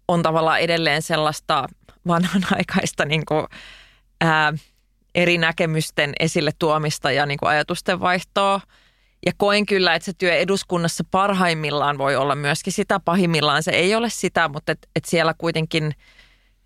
[0.08, 1.66] on tavallaan edelleen sellaista
[2.06, 3.46] vanhanaikaista niin kuin,
[4.20, 4.52] ää,
[5.14, 8.60] eri näkemysten esille tuomista ja niin kuin ajatusten vaihtoa.
[9.26, 13.94] Ja koen kyllä, että se työ eduskunnassa parhaimmillaan voi olla myöskin sitä, pahimmillaan se ei
[13.94, 15.94] ole sitä, mutta et, et siellä kuitenkin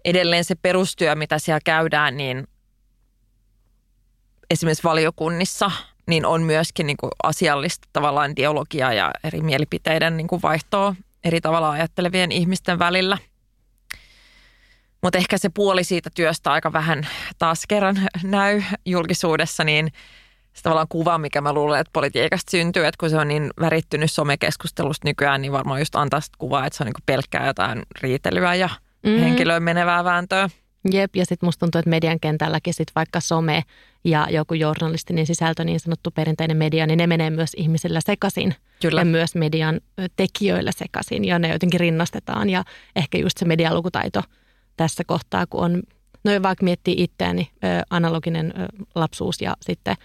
[0.05, 2.49] edelleen se perustyö, mitä siellä käydään, niin
[4.51, 5.71] esimerkiksi valiokunnissa,
[6.07, 11.41] niin on myöskin niin kuin asiallista tavallaan dialogia ja eri mielipiteiden niin kuin vaihtoa eri
[11.41, 13.19] tavalla ajattelevien ihmisten välillä.
[15.03, 17.07] Mutta ehkä se puoli siitä työstä aika vähän
[17.39, 19.93] taas kerran näy julkisuudessa, niin
[20.53, 24.13] se tavallaan kuva, mikä mä luulen, että politiikasta syntyy, että kun se on niin värittynyt
[24.13, 28.55] somekeskustelusta nykyään, niin varmaan just antaa sitä kuvaa, että se on niin pelkkää jotain riitelyä
[28.55, 28.69] ja
[29.03, 29.21] mm-hmm.
[29.21, 30.51] henkilöön menevää vääntöä.
[30.93, 33.63] Jep, ja sitten musta tuntuu, että median kentälläkin sit vaikka some
[34.05, 38.55] ja joku journalistinen sisältö, niin sanottu perinteinen media, niin ne menee myös ihmisillä sekaisin.
[38.83, 39.01] Kyllä.
[39.01, 39.81] Ja myös median
[40.17, 42.51] tekijöillä sekaisin, ja ne jotenkin rinnastetaan.
[42.51, 42.65] Ja
[42.97, 44.23] ehkä just se medialukutaito
[44.77, 45.83] tässä kohtaa, kun on,
[46.25, 47.51] no vaikka miettii itseäni,
[47.91, 48.55] analoginen
[48.95, 49.97] lapsuus ja sitten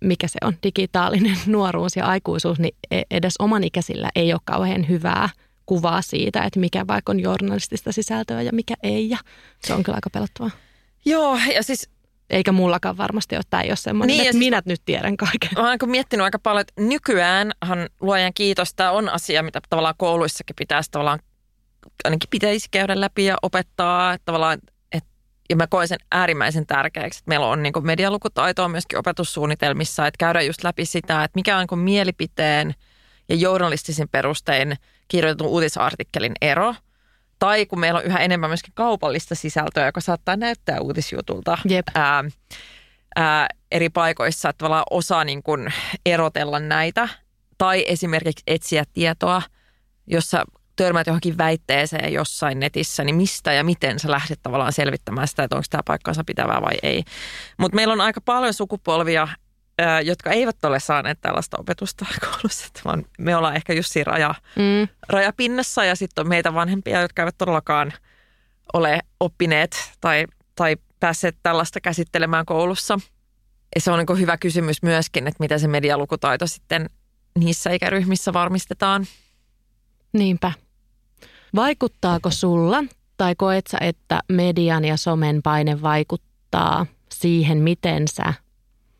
[0.00, 4.88] mikä se on, digitaalinen nuoruus ja aikuisuus, niin e-, edes oman ikäisillä ei ole kauhean
[4.88, 5.28] hyvää–
[5.66, 9.10] kuvaa siitä, että mikä vaikka on journalistista sisältöä ja mikä ei.
[9.10, 9.18] Ja
[9.64, 10.50] se on kyllä aika pelottavaa.
[11.04, 11.90] Joo, ja siis...
[12.30, 15.50] Eikä mullakaan varmasti ole, tämä ei ole semmoinen, niin, että siis, minä nyt tiedän kaiken.
[15.56, 20.56] Mä oon miettinyt aika paljon, että nykyäänhan luojan kiitos, tämä on asia, mitä tavallaan kouluissakin
[20.56, 21.18] pitäisi tavallaan,
[22.04, 24.58] ainakin pitäisi käydä läpi ja opettaa, että tavallaan
[24.92, 25.04] et,
[25.50, 30.46] ja mä koen sen äärimmäisen tärkeäksi, että meillä on niin medialukutaitoa myöskin opetussuunnitelmissa, että käydään
[30.46, 32.74] just läpi sitä, että mikä on niin mielipiteen
[33.28, 34.76] ja journalistisin perustein–
[35.08, 36.74] kirjoitetun uutisartikkelin ero.
[37.38, 41.86] Tai kun meillä on yhä enemmän myöskin kaupallista sisältöä, joka saattaa näyttää uutisjutulta Jep.
[41.94, 42.24] Ää,
[43.16, 45.72] ää, eri paikoissa, että tavallaan osaa niin kuin
[46.06, 47.08] erotella näitä.
[47.58, 49.42] Tai esimerkiksi etsiä tietoa,
[50.06, 50.44] jossa
[50.76, 55.56] törmäät johonkin väitteeseen jossain netissä, niin mistä ja miten sä lähdet tavallaan selvittämään sitä, että
[55.56, 57.02] onko tämä paikkansa pitävää vai ei.
[57.58, 59.28] Mutta meillä on aika paljon sukupolvia,
[60.04, 64.88] jotka eivät ole saaneet tällaista opetusta koulussa, vaan me ollaan ehkä just siinä raja, mm.
[65.08, 67.92] rajapinnassa ja sitten on meitä vanhempia, jotka eivät todellakaan
[68.72, 72.98] ole oppineet tai, tai päässeet tällaista käsittelemään koulussa.
[73.74, 76.90] Ja se on niin hyvä kysymys myöskin, että miten se medialukutaito sitten
[77.38, 79.06] niissä ikäryhmissä varmistetaan.
[80.12, 80.52] Niinpä.
[81.54, 82.84] Vaikuttaako sulla
[83.16, 88.34] tai koet sä, että median ja somen paine vaikuttaa siihen, miten sä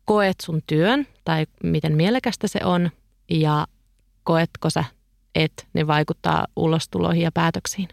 [0.07, 2.91] koet sun työn tai miten mielekästä se on
[3.31, 3.67] ja
[4.25, 4.85] koetko sä,
[5.35, 7.89] että ne vaikuttaa ulostuloihin ja päätöksiin?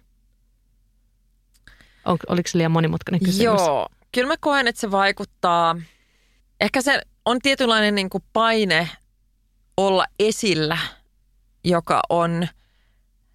[2.05, 3.43] On, oliko se liian monimutkainen kysymys?
[3.43, 5.75] Joo, kyllä mä koen, että se vaikuttaa.
[6.61, 8.89] Ehkä se on tietynlainen niin kuin paine
[9.77, 10.77] olla esillä,
[11.63, 12.47] joka on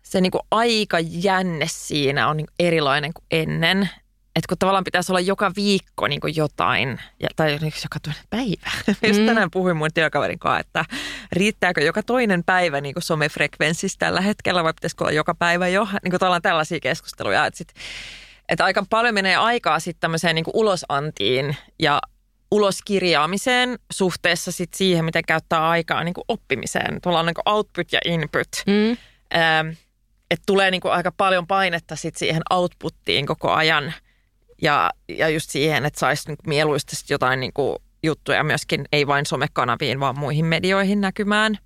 [0.02, 3.88] se niin kuin aika jänne siinä on niin erilainen kuin ennen
[4.38, 8.70] että kun tavallaan pitäisi olla joka viikko niin kuin jotain, ja, tai joka toinen päivä.
[9.08, 9.26] Just mm.
[9.26, 10.84] tänään puhuin mun työkaverin kanssa, että
[11.32, 15.88] riittääkö joka toinen päivä niin kuin somefrekvenssistä tällä hetkellä, vai pitäisikö olla joka päivä jo?
[16.04, 17.68] Niin kuin tällaisia keskusteluja, että, sit,
[18.48, 22.00] että aika paljon menee aikaa sitten tämmöiseen niin kuin ulosantiin ja
[22.50, 27.00] uloskirjaamiseen suhteessa sit siihen, miten käyttää aikaa niin kuin oppimiseen.
[27.02, 28.48] Tuolla on niin kuin output ja input.
[28.66, 28.96] Mm.
[29.36, 29.68] Ähm,
[30.30, 33.94] että tulee niin kuin aika paljon painetta sit siihen outputtiin koko ajan–
[34.62, 40.00] ja, ja just siihen, että saisi mieluisesti jotain niin kuin juttuja myöskin, ei vain somekanaviin,
[40.00, 41.58] vaan muihin medioihin näkymään.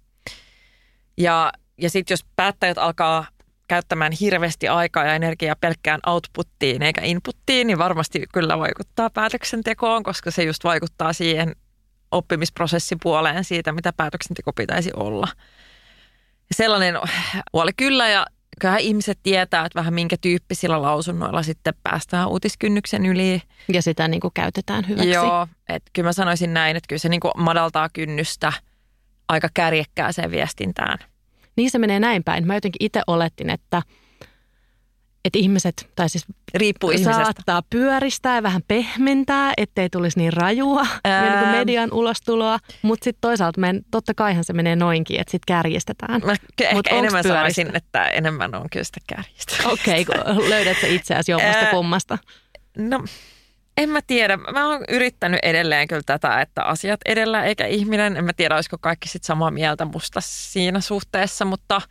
[1.16, 3.26] Ja, ja sitten jos päättäjät alkaa
[3.68, 10.30] käyttämään hirveästi aikaa ja energiaa pelkkään outputtiin eikä inputtiin, niin varmasti kyllä vaikuttaa päätöksentekoon, koska
[10.30, 11.56] se just vaikuttaa siihen
[12.10, 15.28] oppimisprosessipuoleen siitä, mitä päätöksenteko pitäisi olla.
[16.54, 16.94] Sellainen
[17.52, 18.26] huoli kyllä ja
[18.62, 23.42] kyllähän ihmiset tietää, että vähän minkä tyyppisillä lausunnoilla sitten päästään uutiskynnyksen yli.
[23.72, 25.10] Ja sitä niin kuin käytetään hyväksi.
[25.10, 28.52] Joo, että kyllä mä sanoisin näin, että kyllä se niin kuin madaltaa kynnystä
[29.28, 30.98] aika kärjekkääseen viestintään.
[31.56, 32.46] Niin se menee näin päin.
[32.46, 33.82] Mä jotenkin itse olettin, että–
[35.24, 37.62] että ihmiset, tai siis Riippuu saattaa ihmisestä.
[37.70, 41.40] pyöristää ja vähän pehmentää, ettei tulisi niin rajua Ää...
[41.42, 42.58] niin median ulostuloa.
[42.82, 46.20] Mutta sitten toisaalta men, totta kaihan se menee noinkin, että sitten kärjestetään.
[46.24, 46.34] Mä
[46.72, 49.68] Mut enemmän sanoisin, että enemmän on kyllä sitä kärjestä.
[49.68, 52.18] Okei, okay, löydät sä itseäsi jommasta kummasta?
[52.78, 53.04] No
[53.76, 54.36] en mä tiedä.
[54.36, 58.16] Mä oon yrittänyt edelleen kyllä tätä, että asiat edellä eikä ihminen.
[58.16, 61.80] En mä tiedä, olisiko kaikki sitten samaa mieltä musta siinä suhteessa, mutta–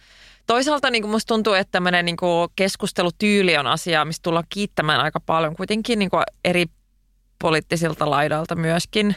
[0.52, 5.02] Toisaalta niin kuin musta tuntuu, että tämmöinen niin kuin keskustelutyyli on asia, mistä tullaan kiittämään
[5.02, 6.66] aika paljon kuitenkin niin kuin eri
[7.42, 9.16] poliittisilta laidalta myöskin.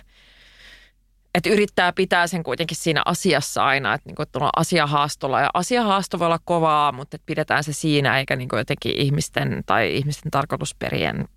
[1.35, 5.41] Että yrittää pitää sen kuitenkin siinä asiassa aina, että niin kuin, tuolla asiahaastolla.
[5.41, 9.97] Ja asiahaasto voi olla kovaa, mutta että pidetään se siinä eikä niin jotenkin ihmisten tai
[9.97, 11.29] ihmisten tarkoitusperien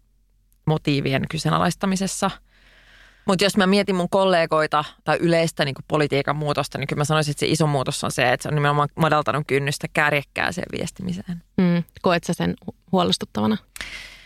[0.66, 2.32] motiivien kyseenalaistamisessa–
[3.28, 7.32] mutta jos mä mietin mun kollegoita tai yleistä niin politiikan muutosta, niin kyllä mä sanoisin,
[7.32, 11.44] että se iso muutos on se, että se on nimenomaan madaltanut kynnystä kärjekkääseen viestimiseen.
[11.58, 11.84] Mm.
[12.02, 12.54] Koet sä sen
[12.92, 13.58] huolestuttavana?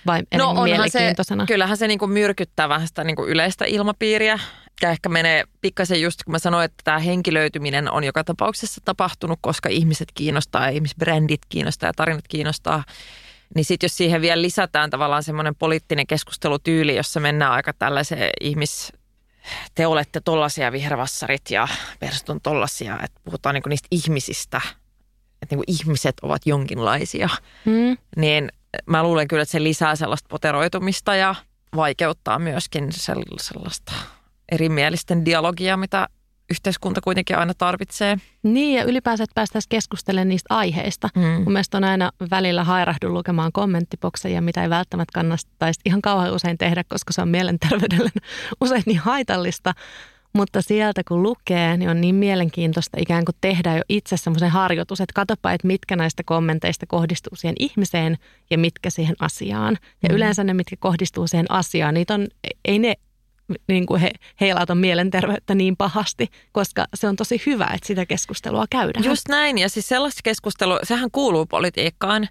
[0.06, 1.16] Vai no onhan se,
[1.48, 4.40] kyllähän se niinku myrkyttää vähän sitä niinku yleistä ilmapiiriä.
[4.82, 9.40] Ja ehkä menee pikkasen just, kun mä sanoin, että tämä henkilöityminen on joka tapauksessa tapahtunut,
[9.42, 12.84] koska ihmiset kiinnostaa ihmisbrändit kiinnostaa ja tarinat kiinnostaa.
[13.56, 18.94] Niin sitten jos siihen vielä lisätään tavallaan semmoinen poliittinen keskustelutyyli, jossa mennään aika tällaiseen ihmis,
[19.76, 21.68] te olette tollaisia vihervassarit ja
[22.00, 24.62] persut on tollaisia, että puhutaan niinku niistä ihmisistä,
[25.42, 27.30] että niinku ihmiset ovat jonkinlaisia,
[27.66, 27.98] mm.
[28.18, 28.52] niin
[28.86, 31.36] mä luulen kyllä, että se lisää sellaista poteroitumista ja
[31.76, 32.90] vaikeuttaa myöskin
[33.40, 33.94] sellaista
[34.52, 36.08] erimielisten dialogia, mitä
[36.52, 38.18] yhteiskunta kuitenkin aina tarvitsee.
[38.44, 41.10] Niin ja ylipäänsä, että päästäisiin keskustelemaan niistä aiheista.
[41.16, 41.22] Mm.
[41.22, 46.58] Mun mielestä on aina välillä hairahdu lukemaan kommenttibokseja, mitä ei välttämättä kannattaisi ihan kauhean usein
[46.58, 48.10] tehdä, koska se on mielenterveydelle
[48.62, 49.74] usein niin haitallista.
[50.34, 55.02] Mutta sieltä kun lukee, niin on niin mielenkiintoista ikään kuin tehdä jo itse semmoisen harjoitus,
[55.02, 58.18] että katsopa, että mitkä näistä kommenteista kohdistuu siihen ihmiseen
[58.50, 59.78] ja mitkä siihen asiaan.
[60.04, 60.16] Ja mm.
[60.16, 62.28] yleensä ne, mitkä kohdistuu siihen asiaan, niitä on,
[62.66, 62.96] ei ne
[63.68, 64.12] niin kuin he,
[64.42, 69.06] heilauta mielenterveyttä niin pahasti, koska se on tosi hyvä, että sitä keskustelua käydään.
[69.06, 72.30] Just näin, ja siis sellaista keskustelua, sehän kuuluu politiikkaan,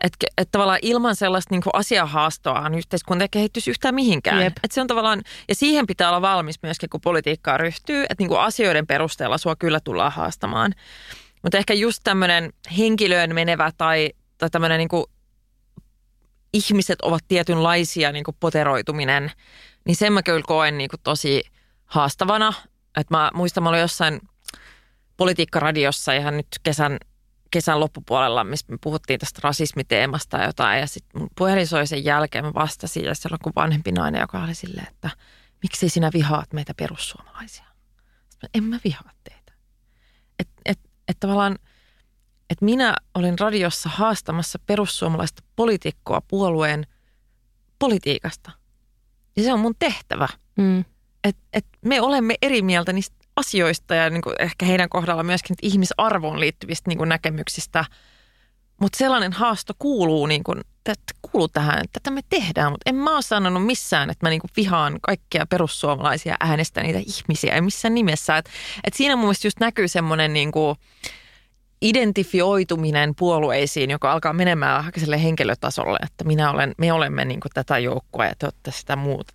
[0.00, 4.42] että, että tavallaan ilman sellaista niin asiahaastoa yhteiskunta ei kehittyisi yhtään mihinkään.
[4.42, 8.28] Että se on tavallaan, ja siihen pitää olla valmis myöskin, kun politiikkaa ryhtyy, että niin
[8.28, 10.74] kuin asioiden perusteella sua kyllä tullaan haastamaan.
[11.42, 15.04] Mutta ehkä just tämmöinen henkilöön menevä tai, tai tämmöinen niin kuin
[16.52, 19.30] ihmiset ovat tietynlaisia niin kuin poteroituminen,
[19.84, 21.44] niin sen mä kyllä koen niin kuin tosi
[21.84, 22.52] haastavana.
[22.96, 24.20] Että mä muistan, mä olin jossain
[25.16, 26.98] politiikkaradiossa ihan nyt kesän,
[27.50, 30.80] kesän loppupuolella, missä me puhuttiin tästä rasismiteemasta ja jotain.
[30.80, 34.42] Ja sitten mun puhelin soi sen jälkeen, mä vastasin ja siellä on vanhempi nainen, joka
[34.42, 35.10] oli silleen, että
[35.62, 37.64] miksi sinä vihaat meitä perussuomalaisia?
[38.28, 39.52] Sitten en mä vihaa teitä.
[40.38, 41.58] Että et, et tavallaan,
[42.50, 46.86] että minä olin radiossa haastamassa perussuomalaista poliitikkoa puolueen
[47.78, 48.50] politiikasta–
[49.36, 50.28] ja se on mun tehtävä.
[50.56, 50.84] Mm.
[51.24, 55.56] Et, et me olemme eri mieltä niistä asioista ja niin kuin ehkä heidän kohdalla myöskin
[55.62, 57.84] ihmisarvoon liittyvistä niin kuin näkemyksistä.
[58.80, 62.72] Mutta sellainen haasto kuuluu, niin kuin, että kuuluu tähän, että tätä me tehdään.
[62.72, 66.98] Mutta en mä ole sanonut missään, että mä niin kuin vihaan kaikkia perussuomalaisia äänestä niitä
[66.98, 67.54] ihmisiä.
[67.54, 68.36] Ei missään nimessä.
[68.36, 68.50] Et,
[68.84, 70.76] et siinä mun mielestä just näkyy semmoinen niin kuin,
[71.82, 77.78] identifioituminen puolueisiin, joka alkaa menemään sille henkilötasolle, että minä olen, me olemme niin kuin tätä
[77.78, 79.32] joukkoa ja te olette sitä muuta.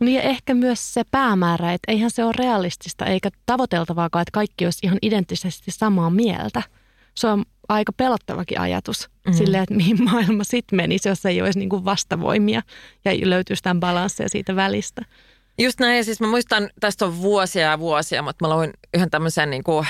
[0.00, 4.64] Niin ja ehkä myös se päämäärä, että eihän se ole realistista eikä tavoiteltavaakaan, että kaikki
[4.64, 6.62] olisi ihan identtisesti samaa mieltä.
[7.14, 9.32] Se on aika pelottavakin ajatus mm.
[9.32, 12.62] silleen, että mihin maailma sitten menisi, jos ei olisi niin kuin vastavoimia
[13.04, 15.02] ja löytyisi tämän balanssia siitä välistä.
[15.58, 19.10] Just näin, ja siis mä muistan, tästä on vuosia ja vuosia, mutta mä luin yhden
[19.10, 19.86] tämmöisen niin kuin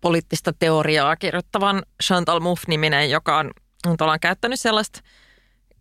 [0.00, 3.50] poliittista teoriaa kirjoittavan Chantal Mouffe-niminen, joka on,
[3.86, 5.00] on käyttänyt sellaista,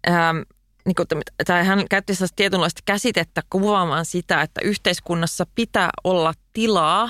[0.07, 0.33] ää,
[0.85, 1.07] niin kuin,
[1.47, 7.09] tai hän käytti sellaista tietynlaista käsitettä kuvaamaan sitä, että yhteiskunnassa pitää olla tilaa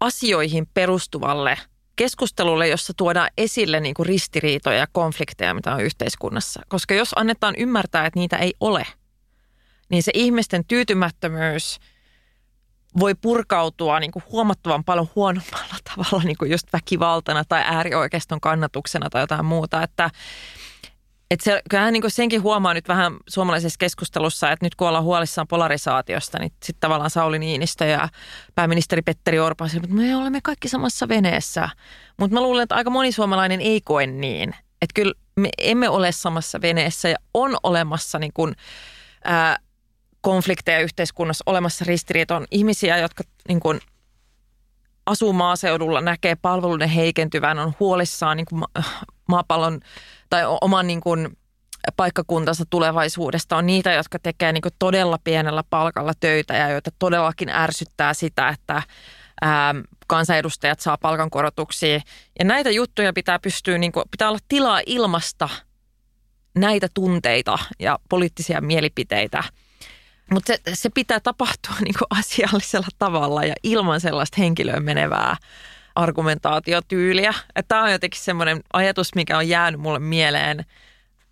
[0.00, 1.58] asioihin perustuvalle
[1.96, 6.60] keskustelulle, jossa tuodaan esille niin kuin ristiriitoja ja konflikteja, mitä on yhteiskunnassa.
[6.68, 8.86] Koska jos annetaan ymmärtää, että niitä ei ole,
[9.88, 11.78] niin se ihmisten tyytymättömyys–
[12.98, 19.10] voi purkautua niin kuin huomattavan paljon huonommalla tavalla niin kuin just väkivaltana tai äärioikeiston kannatuksena
[19.10, 19.82] tai jotain muuta.
[19.82, 20.10] Että,
[21.30, 25.04] että se, kyllähän niin kuin senkin huomaa nyt vähän suomalaisessa keskustelussa, että nyt kun ollaan
[25.04, 28.08] huolissaan polarisaatiosta, niin sitten tavallaan Sauli Niinistö ja
[28.54, 31.68] pääministeri Petteri Orpo että me olemme kaikki samassa veneessä.
[32.16, 34.50] Mutta mä luulen, että aika moni suomalainen ei koe niin.
[34.82, 38.54] Että kyllä me emme ole samassa veneessä ja on olemassa niin kuin,
[39.24, 39.58] ää,
[40.22, 43.80] konflikteja yhteiskunnassa olemassa ristiriita on ihmisiä, jotka niin kuin,
[45.06, 48.62] asuu maaseudulla, näkee palveluiden heikentyvän, on huolissaan niin kuin
[49.28, 49.80] maapallon
[50.30, 51.36] tai oman niin kuin,
[51.96, 53.56] paikkakuntansa tulevaisuudesta.
[53.56, 58.48] On niitä, jotka tekee niin kuin, todella pienellä palkalla töitä ja joita todellakin ärsyttää sitä,
[58.48, 58.82] että
[59.42, 59.74] ää,
[60.06, 62.00] kansanedustajat saa palkankorotuksia.
[62.38, 65.48] Ja näitä juttuja pitää pystyä, niin kuin, pitää olla tilaa ilmasta
[66.54, 69.44] näitä tunteita ja poliittisia mielipiteitä–
[70.32, 75.36] mutta se, se pitää tapahtua niin kuin asiallisella tavalla ja ilman sellaista henkilöön menevää
[75.94, 77.34] argumentaatiotyyliä.
[77.68, 80.60] Tämä on jotenkin semmoinen ajatus, mikä on jäänyt mulle mieleen,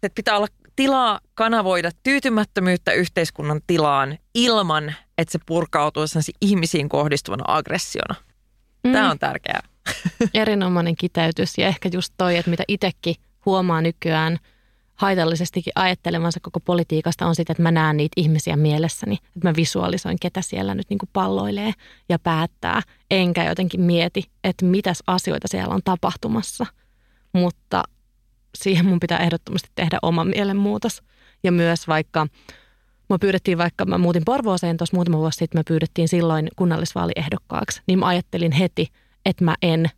[0.02, 6.05] että pitää olla tilaa kanavoida tyytymättömyyttä yhteiskunnan tilaan ilman, että se purkautuu
[6.40, 8.14] ihmisiin kohdistuvana aggressiona.
[8.84, 8.92] Mm.
[8.92, 9.62] Tämä on tärkeää.
[10.34, 13.14] Erinomainen kiteytys ja ehkä just toi, että mitä itsekin
[13.46, 14.38] huomaa nykyään–
[15.01, 19.14] haitallisestikin ajattelemansa koko politiikasta on sitä, että mä näen niitä ihmisiä mielessäni.
[19.14, 21.72] Että mä visualisoin, ketä siellä nyt niin kuin palloilee
[22.09, 22.82] ja päättää.
[23.11, 26.66] Enkä jotenkin mieti, että mitäs asioita siellä on tapahtumassa.
[27.32, 27.82] Mutta
[28.59, 31.03] siihen mun pitää ehdottomasti tehdä oma mielenmuutos.
[31.42, 32.26] Ja myös vaikka,
[33.11, 37.82] mä pyydettiin vaikka, mä muutin Porvooseen tuossa muutama vuosi sitten, me pyydettiin silloin kunnallisvaaliehdokkaaksi.
[37.86, 38.86] Niin mä ajattelin heti,
[39.26, 39.90] että mä en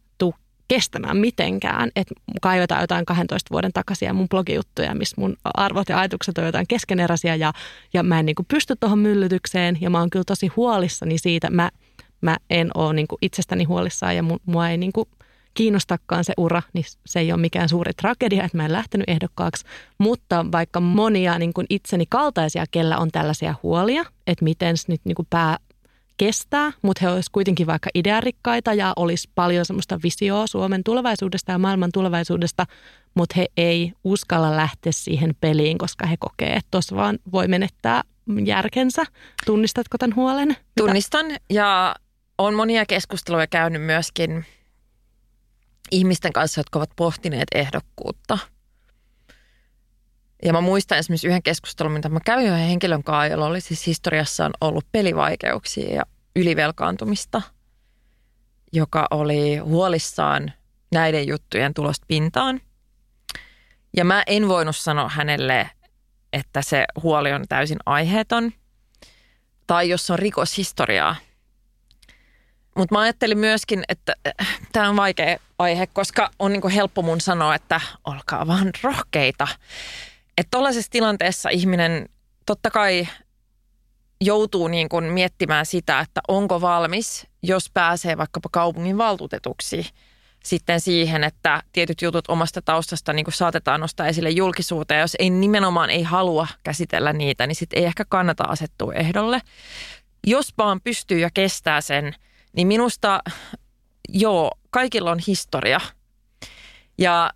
[0.74, 6.38] kestämään mitenkään, että kaivetaan jotain 12 vuoden takaisia mun blogijuttuja, missä mun arvot ja ajatukset
[6.38, 7.52] on jotain keskeneräisiä ja,
[7.94, 11.50] ja mä en niin kuin pysty tuohon myllytykseen ja mä oon kyllä tosi huolissani siitä.
[11.50, 11.70] Mä,
[12.20, 15.08] mä en ole niin kuin itsestäni huolissaan ja mua ei niin kuin
[15.54, 19.64] kiinnostakaan se ura, niin se ei ole mikään suuri tragedia, että mä en lähtenyt ehdokkaaksi.
[19.98, 25.16] Mutta vaikka monia niin kuin itseni kaltaisia, kellä on tällaisia huolia, että miten nyt niin
[25.16, 25.58] kuin pää
[26.16, 31.58] kestää, mutta he olisivat kuitenkin vaikka idearikkaita ja olisi paljon semmoista visioa Suomen tulevaisuudesta ja
[31.58, 32.66] maailman tulevaisuudesta,
[33.14, 38.02] mutta he ei uskalla lähteä siihen peliin, koska he kokee, että tuossa vaan voi menettää
[38.44, 39.04] järkensä.
[39.46, 40.56] Tunnistatko tämän huolen?
[40.78, 41.94] Tunnistan ja
[42.38, 44.44] on monia keskusteluja käynyt myöskin
[45.90, 48.38] ihmisten kanssa, jotka ovat pohtineet ehdokkuutta.
[50.44, 53.86] Ja mä muistan esimerkiksi yhden keskustelun, mitä mä kävin yhden henkilön kanssa, jolla oli siis
[53.86, 56.02] historiassaan ollut pelivaikeuksia ja
[56.36, 57.42] ylivelkaantumista,
[58.72, 60.52] joka oli huolissaan
[60.92, 62.60] näiden juttujen tulosta pintaan.
[63.96, 65.70] Ja mä en voinut sanoa hänelle,
[66.32, 68.52] että se huoli on täysin aiheeton.
[69.66, 71.16] Tai jos on rikoshistoriaa–
[72.76, 77.20] mutta mä ajattelin myöskin, että äh, tämä on vaikea aihe, koska on niinku helppo mun
[77.20, 79.48] sanoa, että olkaa vaan rohkeita.
[80.38, 82.08] Että tuollaisessa tilanteessa ihminen
[82.46, 83.08] totta kai
[84.20, 89.86] joutuu niin kuin miettimään sitä, että onko valmis, jos pääsee vaikkapa kaupungin valtuutetuksi
[90.44, 95.00] sitten siihen, että tietyt jutut omasta taustasta niin kuin saatetaan nostaa esille julkisuuteen.
[95.00, 99.40] Jos ei nimenomaan ei halua käsitellä niitä, niin sitten ei ehkä kannata asettua ehdolle.
[100.26, 102.14] Jos vaan pystyy ja kestää sen–
[102.52, 103.22] niin minusta
[104.08, 105.80] joo, kaikilla on historia.
[106.98, 107.30] Ja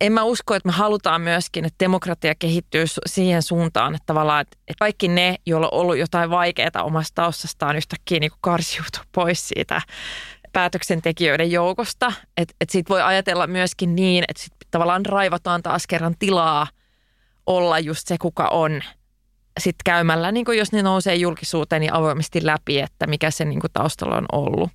[0.00, 4.54] en mä usko, että me halutaan myöskin, että demokratia kehittyy siihen suuntaan, että tavallaan että
[4.78, 9.82] kaikki ne, joilla on ollut jotain vaikeaa omasta taustastaan yhtäkkiä niin karsiutuu pois siitä
[10.52, 12.12] päätöksentekijöiden joukosta.
[12.36, 16.66] Että et sit voi ajatella myöskin niin, että sit tavallaan raivataan taas kerran tilaa
[17.46, 18.80] olla just se, kuka on–
[19.60, 24.16] sitten käymällä, niin jos ne nousee julkisuuteen, niin avoimesti läpi, että mikä se niin taustalla
[24.16, 24.70] on ollut.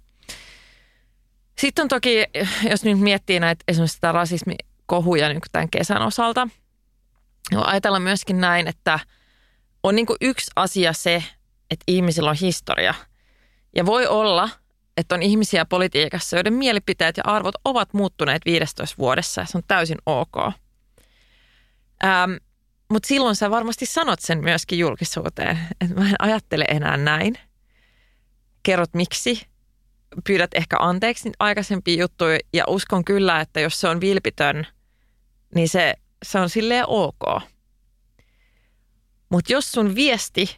[1.59, 2.23] Sitten on toki,
[2.69, 4.13] jos nyt miettii näitä esimerkiksi sitä
[4.86, 6.47] rasismikohuja niin tämän kesän osalta,
[7.51, 8.99] niin ajatella myöskin näin, että
[9.83, 11.23] on niin yksi asia se,
[11.71, 12.93] että ihmisillä on historia.
[13.75, 14.49] Ja voi olla,
[14.97, 19.63] että on ihmisiä politiikassa, joiden mielipiteet ja arvot ovat muuttuneet 15 vuodessa ja se on
[19.67, 20.38] täysin ok.
[22.03, 22.31] Ähm,
[22.89, 27.38] mutta silloin sä varmasti sanot sen myöskin julkisuuteen, että mä en ajattele enää näin.
[28.63, 29.41] Kerrot miksi,
[30.23, 34.67] pyydät ehkä anteeksi aikaisempia juttuja ja uskon kyllä, että jos se on vilpitön,
[35.55, 35.93] niin se,
[36.25, 37.41] se on silleen ok.
[39.29, 40.57] Mutta jos sun viesti,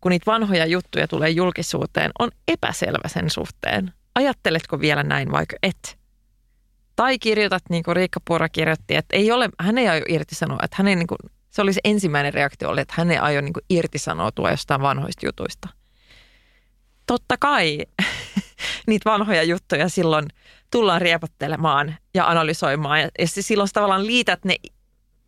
[0.00, 5.98] kun niitä vanhoja juttuja tulee julkisuuteen, on epäselvä sen suhteen, ajatteletko vielä näin vaikka et?
[6.96, 10.76] Tai kirjoitat niin kuin Riikka Pura kirjoitti, että ei ole, hän ei aio irtisanoa, että
[10.78, 11.18] hän ei niin kuin
[11.50, 15.68] se oli se ensimmäinen reaktio, oli, että hän ei aio niin irtisanoutua jostain vanhoista jutuista.
[17.10, 17.78] Totta kai
[18.86, 20.28] niitä vanhoja juttuja silloin
[20.70, 23.00] tullaan riepottelemaan ja analysoimaan.
[23.00, 24.56] Ja, ja silloin tavallaan liität ne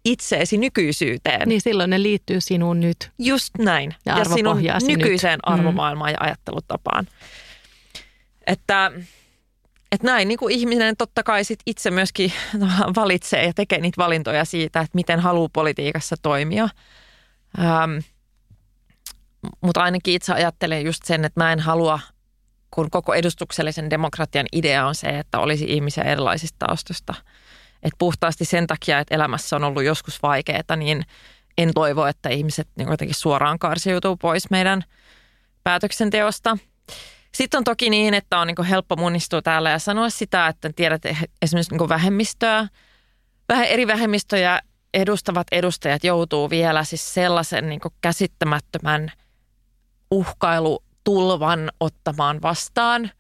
[0.05, 1.49] itseesi nykyisyyteen.
[1.49, 3.11] Niin silloin ne liittyy sinuun nyt.
[3.19, 3.95] Just näin.
[4.07, 5.47] Ja, ja sinun nykyiseen nyt.
[5.47, 5.53] Mm.
[5.53, 6.13] arvomaailmaan mm.
[6.13, 7.07] ja ajattelutapaan.
[8.47, 8.93] Että
[9.93, 12.33] että näin niin kuin ihminen totta kai sit itse myöskin
[12.97, 16.69] valitsee ja tekee niitä valintoja siitä, että miten haluaa politiikassa toimia.
[17.59, 17.99] Ähm,
[19.61, 22.01] mutta ainakin itse ajattelen just sen, että mä en halua,
[22.71, 27.15] kun koko edustuksellisen demokratian idea on se, että olisi ihmisiä erilaisista taustoista.
[27.83, 31.05] Että puhtaasti sen takia, että elämässä on ollut joskus vaikeaa, niin
[31.59, 34.85] en toivo, että ihmiset niin jotenkin suoraan karsiutuu pois meidän
[35.65, 36.59] päätöksenteosta.
[37.35, 41.03] Sitten on toki niin, että on niin helppo munistua täällä ja sanoa sitä, että tiedät
[41.43, 42.69] esimerkiksi niin vähemmistöä,
[43.49, 44.61] vähän eri vähemmistöjä
[44.95, 49.13] edustavat edustajat joutuu vielä siis sellaisen niin käsittämättömän
[50.13, 53.11] uhkailutulvan ottamaan vastaan,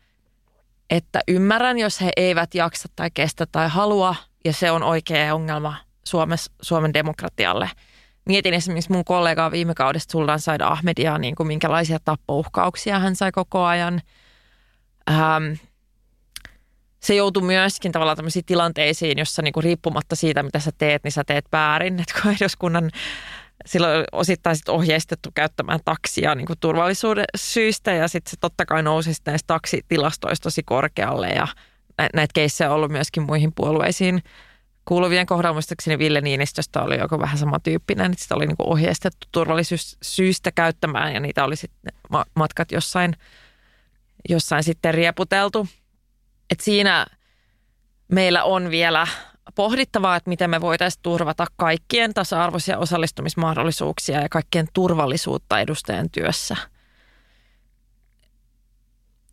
[0.90, 4.14] että ymmärrän, jos he eivät jaksa tai kestä tai halua,
[4.44, 7.70] ja se on oikea ongelma Suomessa, Suomen demokratialle–
[8.26, 13.32] mietin esimerkiksi mun kollegaa viime kaudesta Sultan Said Ahmedia, niin kuin minkälaisia tappouhkauksia hän sai
[13.32, 14.00] koko ajan.
[15.10, 15.52] Ähm,
[17.00, 21.12] se joutui myöskin tavallaan tämmöisiin tilanteisiin, jossa niin kuin riippumatta siitä, mitä sä teet, niin
[21.12, 22.00] sä teet väärin.
[22.00, 22.90] Että kun eduskunnan
[23.66, 28.82] silloin osittain sit ohjeistettu käyttämään taksia niin kuin turvallisuuden syistä ja sitten se totta kai
[28.82, 31.46] nousi näistä taksitilastoista tosi korkealle ja
[32.14, 34.22] näitä keissejä on ollut myöskin muihin puolueisiin
[34.84, 40.52] kuuluvien kohdalla muistaakseni Ville Niinistöstä oli joku vähän samantyyppinen, että sitä oli niin ohjeistettu turvallisuussyistä
[40.52, 41.94] käyttämään ja niitä oli sitten
[42.34, 43.16] matkat jossain,
[44.28, 45.68] jossain sitten rieputeltu.
[46.50, 47.06] Et siinä
[48.08, 49.06] meillä on vielä
[49.54, 56.56] pohdittavaa, että miten me voitaisiin turvata kaikkien tasa-arvoisia osallistumismahdollisuuksia ja kaikkien turvallisuutta edustajan työssä.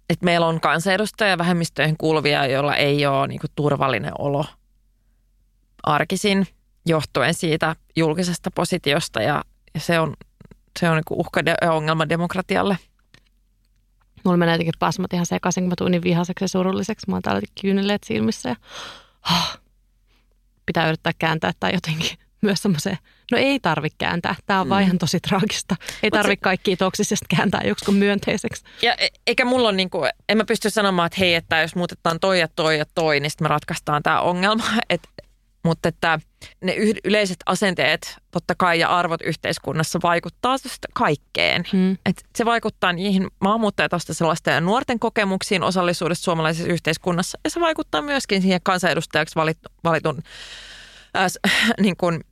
[0.10, 4.46] Et meillä on kansanedustajia vähemmistöihin kuuluvia, joilla ei ole niin kuin, turvallinen olo
[5.84, 6.48] arkisin
[6.86, 9.44] johtuen siitä julkisesta positiosta ja,
[9.74, 10.14] ja se on,
[10.80, 12.78] se on niin kuin uhka ja ongelma demokratialle.
[14.24, 17.10] Mulla menee jotenkin pasmat ihan sekaisin, kun mä tuun niin vihaseksi ja surulliseksi.
[17.10, 18.56] Mä oon täällä kyyneleet silmissä ja
[19.32, 19.60] oh,
[20.70, 22.98] pitää yrittää kääntää tai jotenkin myös semmoiseen,
[23.32, 24.70] no ei tarvitse kääntää, tämä on mm.
[24.70, 25.76] vaan ihan tosi traagista.
[26.04, 28.64] Ei tarvitse kaikkia toksisesta kääntää joksikin myönteiseksi.
[28.82, 31.76] Ja e- eikä mulla ole niin kuin, en mä pysty sanomaan, että hei, että jos
[31.76, 34.64] muutetaan toi ja toi ja toi, niin sitten me ratkaistaan tämä ongelma.
[34.90, 35.02] Et,
[35.64, 36.20] mutta että
[36.64, 40.56] ne yleiset asenteet totta kai ja arvot yhteiskunnassa vaikuttaa
[40.94, 41.64] kaikkeen.
[41.72, 41.98] Hmm.
[42.06, 47.40] Et se vaikuttaa niihin maahanmuuttajataustaisella ja nuorten kokemuksiin osallisuudessa suomalaisessa yhteiskunnassa.
[47.44, 49.36] Ja se vaikuttaa myöskin siihen kansanedustajaksi
[49.84, 50.24] valitun
[51.18, 52.24] äh, niin kuin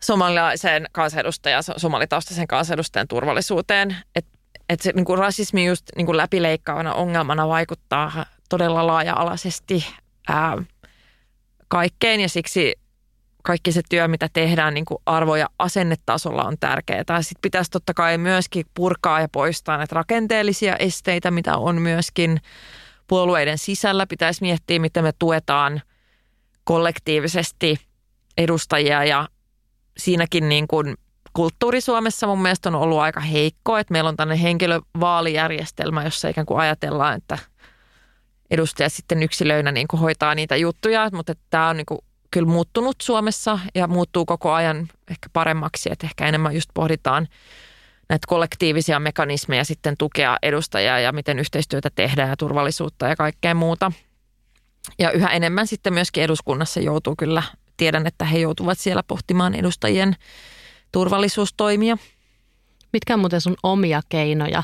[0.00, 3.96] somalilaisen kansanedustajan, somalitaustaisen kansanedustajan turvallisuuteen.
[4.14, 4.34] Että
[4.68, 9.86] et se niin kuin rasismi just niin kuin läpileikkaavana ongelmana vaikuttaa todella laaja-alaisesti
[10.28, 10.62] ää,
[11.68, 12.74] kaikkeen ja siksi
[13.42, 17.22] kaikki se työ, mitä tehdään niin kuin arvo- ja asennetasolla on tärkeää.
[17.22, 22.40] Sitten pitäisi totta kai myöskin purkaa ja poistaa näitä rakenteellisia esteitä, mitä on myöskin
[23.06, 24.06] puolueiden sisällä.
[24.06, 25.82] Pitäisi miettiä, miten me tuetaan
[26.64, 27.76] kollektiivisesti
[28.38, 29.28] edustajia ja
[29.96, 30.94] siinäkin niin kuin
[31.32, 36.46] kulttuuri Suomessa mun mielestä on ollut aika heikko, että meillä on tämmöinen henkilövaalijärjestelmä, jossa ikään
[36.46, 37.38] kuin ajatellaan, että
[38.54, 41.98] edustajat sitten yksilöinä niin kuin hoitaa niitä juttuja, mutta tämä on niin kuin
[42.30, 47.28] kyllä muuttunut Suomessa ja muuttuu koko ajan ehkä paremmaksi, että ehkä enemmän just pohditaan
[48.08, 53.92] näitä kollektiivisia mekanismeja sitten tukea edustajaa ja miten yhteistyötä tehdään ja turvallisuutta ja kaikkea muuta.
[54.98, 57.42] Ja yhä enemmän sitten myöskin eduskunnassa joutuu kyllä,
[57.76, 60.16] tiedän, että he joutuvat siellä pohtimaan edustajien
[60.92, 61.96] turvallisuustoimia.
[62.92, 64.62] Mitkä on muuten sun omia keinoja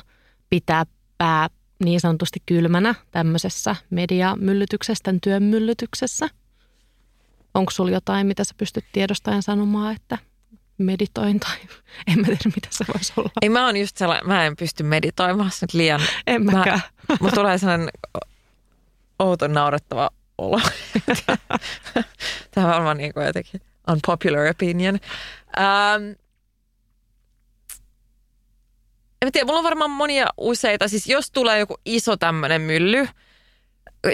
[0.50, 0.84] pitää
[1.18, 1.48] pää
[1.84, 6.28] niin sanotusti kylmänä tämmöisessä mediamyllytyksessä, tämän työn myllytyksessä?
[7.54, 10.18] Onko sulla jotain, mitä sä pystyt tiedostajan sanomaan, että
[10.78, 11.56] meditoin tai
[12.12, 13.30] en mä tiedä, mitä se voisi olla.
[13.42, 16.00] Ei mä oon just sellainen, mä en pysty meditoimaan nyt liian.
[16.26, 16.80] En mäkään.
[17.08, 17.88] Mä, mulla tulee sellainen
[19.18, 20.60] outo naurettava olo.
[22.50, 23.60] Tämä on varmaan niin kuin jotenkin
[23.90, 24.94] unpopular opinion.
[24.94, 26.16] Um,
[29.22, 30.88] en tiedä, mulla on varmaan monia useita.
[30.88, 33.08] Siis jos tulee joku iso tämmöinen mylly,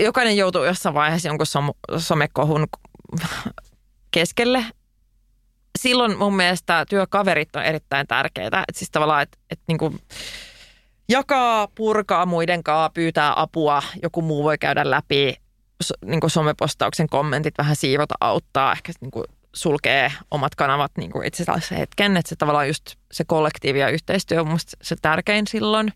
[0.02, 2.66] jokainen joutuu jossain vaiheessa jonkun som- somekohun
[4.10, 4.64] keskelle.
[5.78, 8.64] Silloin mun mielestä työkaverit on erittäin tärkeitä.
[8.68, 10.00] Että siis tavallaan, että, että niin kuin
[11.08, 13.82] jakaa, purkaa muiden kanssa, pyytää apua.
[14.02, 15.36] Joku muu voi käydä läpi
[16.04, 18.72] niin kuin somepostauksen kommentit, vähän siivota, auttaa.
[18.72, 19.24] Ehkä niin kuin
[19.56, 23.88] sulkee omat kanavat niin kuin itse asiassa hetken, että se tavallaan just se kollektiivi ja
[23.88, 25.92] yhteistyö on musta se tärkein silloin.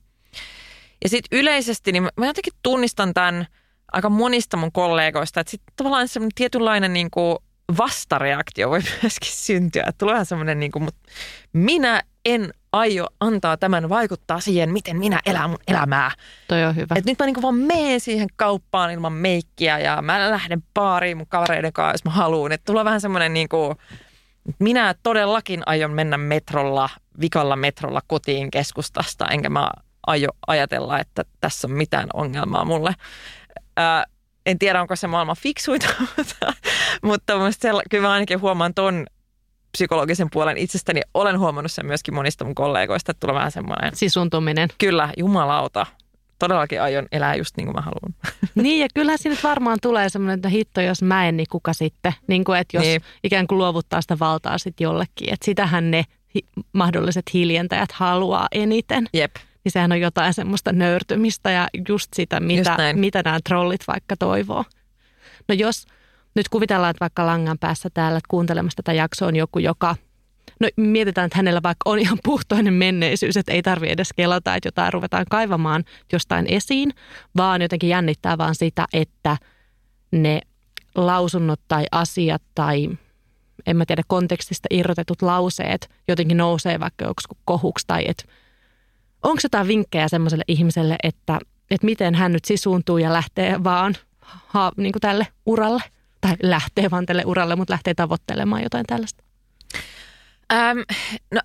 [1.02, 3.46] Ja sitten yleisesti, niin mä jotenkin tunnistan tämän
[3.92, 7.38] aika monista mun kollegoista, että sitten tavallaan semmoinen tietynlainen niin kuin
[7.78, 9.84] vastareaktio voi myöskin syntyä.
[9.88, 11.00] Että tulee semmoinen niin kuin, mutta
[11.52, 16.10] minä en aio antaa tämän vaikuttaa siihen, miten minä elän mun elämää.
[16.48, 16.94] Toi on hyvä.
[16.98, 21.26] Et nyt mä niinku vaan menen siihen kauppaan ilman meikkiä ja mä lähden baariin mun
[21.26, 22.52] kavereiden kanssa, jos mä haluan.
[22.52, 23.74] Että tulee vähän semmoinen niinku,
[24.58, 26.88] minä todellakin aion mennä metrolla,
[27.20, 29.70] vikalla metrolla kotiin keskustasta, enkä mä
[30.06, 32.94] aio ajatella, että tässä on mitään ongelmaa mulle.
[33.76, 34.04] Ää,
[34.46, 36.52] en tiedä, onko se maailman fiksuita, mutta,
[37.02, 37.38] mutta
[37.90, 39.06] kyllä mä ainakin huomaan ton
[39.72, 43.96] psykologisen puolen itsestäni olen huomannut sen myöskin monista mun kollegoista, että tulee vähän semmoinen...
[43.96, 44.68] Sisuntuminen.
[44.78, 45.86] Kyllä, jumalauta.
[46.38, 48.14] Todellakin aion elää just niin kuin mä haluan.
[48.62, 52.12] Niin ja kyllä siinä varmaan tulee semmoinen, että hitto jos mä en, niin kuka sitten?
[52.26, 53.00] Niin kuin, että jos niin.
[53.24, 55.32] ikään kuin luovuttaa sitä valtaa sitten jollekin.
[55.32, 56.04] Että sitähän ne
[56.34, 59.06] hi- mahdolliset hiljentäjät haluaa eniten.
[59.12, 59.36] Jep.
[59.64, 64.16] Niin sehän on jotain semmoista nöyrtymistä ja just sitä, mitä, just mitä nämä trollit vaikka
[64.16, 64.64] toivoo.
[65.48, 65.86] No jos
[66.34, 69.96] nyt kuvitellaan, että vaikka langan päässä täällä kuuntelemassa tätä jaksoa on joku, joka
[70.60, 74.66] No mietitään, että hänellä vaikka on ihan puhtoinen menneisyys, että ei tarvitse edes kelata, että
[74.66, 76.94] jotain ruvetaan kaivamaan jostain esiin,
[77.36, 79.36] vaan jotenkin jännittää vaan sitä, että
[80.12, 80.40] ne
[80.94, 82.88] lausunnot tai asiat tai
[83.66, 88.24] en mä tiedä, kontekstista irrotetut lauseet jotenkin nousee vaikka joku kohuksi tai että
[89.22, 91.38] onko jotain vinkkejä semmoiselle ihmiselle, että,
[91.70, 95.82] että miten hän nyt sisuuntuu ja lähtee vaan ha, niin kuin tälle uralle?
[96.20, 99.24] Tai lähtee vaan tälle uralle, mutta lähtee tavoittelemaan jotain tällaista?
[100.52, 100.78] Ähm,
[101.34, 101.40] no,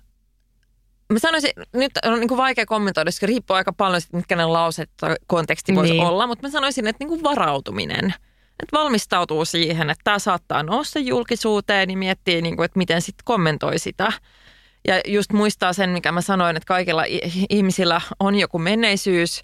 [1.12, 4.44] mä sanoisin, nyt on niin kuin vaikea kommentoida, koska riippuu aika paljon siitä, mitkä ne
[4.44, 6.04] lauset tai konteksti voisi niin.
[6.04, 8.14] olla, mutta mä sanoisin, että niin kuin varautuminen.
[8.62, 13.24] että valmistautuu siihen, että tämä saattaa nousta julkisuuteen, niin miettii, niin kuin, että miten sitten
[13.24, 14.12] kommentoi sitä.
[14.88, 17.04] Ja just muistaa sen, mikä mä sanoin, että kaikilla
[17.50, 19.42] ihmisillä on joku menneisyys,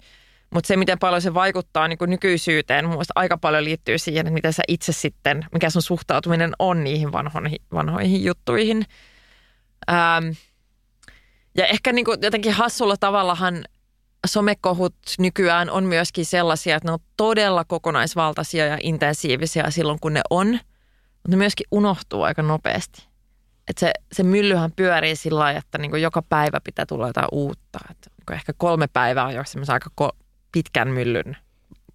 [0.53, 4.53] mutta se, miten paljon se vaikuttaa niin nykyisyyteen, mun aika paljon liittyy siihen, että miten
[4.53, 8.85] sä itse sitten, mikä sun suhtautuminen on niihin vanhoihin, vanhoihin juttuihin.
[9.91, 10.29] Ähm,
[11.57, 13.65] ja ehkä niin kuin jotenkin hassulla tavallahan
[14.27, 20.21] somekohut nykyään on myöskin sellaisia, että ne on todella kokonaisvaltaisia ja intensiivisiä silloin, kun ne
[20.29, 23.07] on, mutta ne myöskin unohtuu aika nopeasti.
[23.67, 27.79] Et se, se myllyhän pyörii sillä lailla, että niin joka päivä pitää tulla jotain uutta.
[27.91, 27.97] Et
[28.29, 30.22] niin ehkä kolme päivää on jo aika ko-
[30.53, 31.37] pitkän myllyn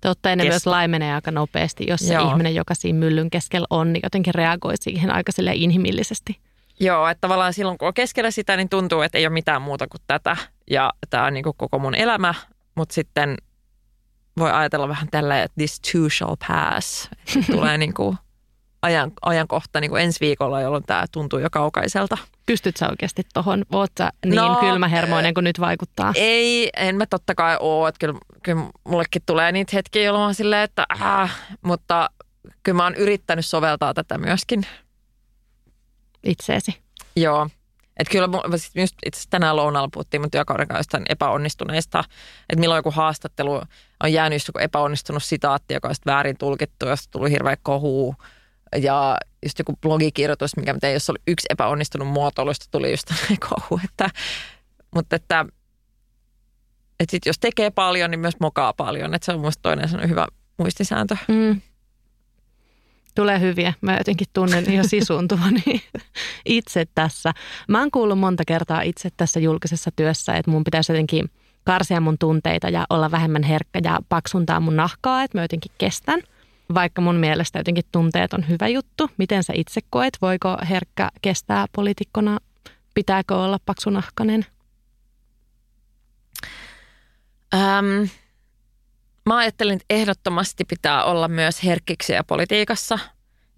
[0.01, 2.31] Totta, ne myös laimenee aika nopeasti, jos se Joo.
[2.31, 6.39] ihminen, joka siinä myllyn keskellä on, niin jotenkin reagoi siihen aika inhimillisesti.
[6.81, 9.87] Joo, että tavallaan silloin kun on keskellä sitä, niin tuntuu, että ei ole mitään muuta
[9.87, 10.37] kuin tätä.
[10.71, 12.35] Ja tämä on niin kuin koko mun elämä,
[12.75, 13.37] mutta sitten
[14.39, 17.11] voi ajatella vähän tällä, että this too shall pass.
[17.53, 18.17] Tulee niin kuin
[18.83, 22.19] ajan, ajankohta niin kuin ensi viikolla, jolloin tämä tuntuu jo kaukaiselta.
[22.47, 23.65] Pystyt sä oikeasti tuohon?
[23.73, 26.13] Oot sä niin no, kylmähermoinen kuin nyt vaikuttaa?
[26.15, 27.89] Ei, en mä totta kai ole.
[27.89, 32.11] Että kyllä, kyllä mullekin tulee niitä hetkiä, jolloin mä silleen, että äh, mutta
[32.63, 34.67] kyllä mä oon yrittänyt soveltaa tätä myöskin.
[36.25, 36.79] Itseesi?
[37.17, 37.49] Joo.
[37.97, 38.29] Että kyllä
[38.75, 42.05] just itse tänään lounalla puhuttiin mun työkauden kanssa epäonnistuneista,
[42.51, 43.63] että milloin joku haastattelu
[44.03, 48.15] on jäänyt just joku epäonnistunut sitaatti, joka on väärin tulkittu, josta tuli hirveä kohu
[48.77, 53.07] ja just joku blogikirjoitus, mikä tein, jos oli yksi epäonnistunut muotoilusta, tuli just
[53.49, 53.81] kohu.
[53.85, 54.11] Että,
[54.95, 55.47] mutta että,
[57.01, 59.15] että sit jos tekee paljon, niin myös mokaa paljon.
[59.15, 60.27] Että se on musta toinen hyvä
[60.59, 61.17] muistisääntö.
[61.29, 61.61] Mm.
[63.15, 63.75] Tulee hyviä.
[63.81, 65.83] Mä jotenkin tunnen jo sisuuntuvani
[66.45, 67.33] itse tässä.
[67.69, 71.31] Mä oon kuullut monta kertaa itse tässä julkisessa työssä, että mun pitäisi jotenkin
[71.65, 76.21] karsia mun tunteita ja olla vähemmän herkkä ja paksuntaa mun nahkaa, että mä jotenkin kestän–
[76.75, 79.11] vaikka mun mielestä jotenkin tunteet on hyvä juttu.
[79.17, 80.19] Miten sä itse koet?
[80.23, 82.39] Voiko herkkä kestää poliitikkona?
[82.95, 84.47] Pitääkö olla paksunahkainen?
[87.55, 88.09] Ähm,
[89.27, 92.99] mä ajattelin, että ehdottomasti pitää olla myös herkkiksiä politiikassa.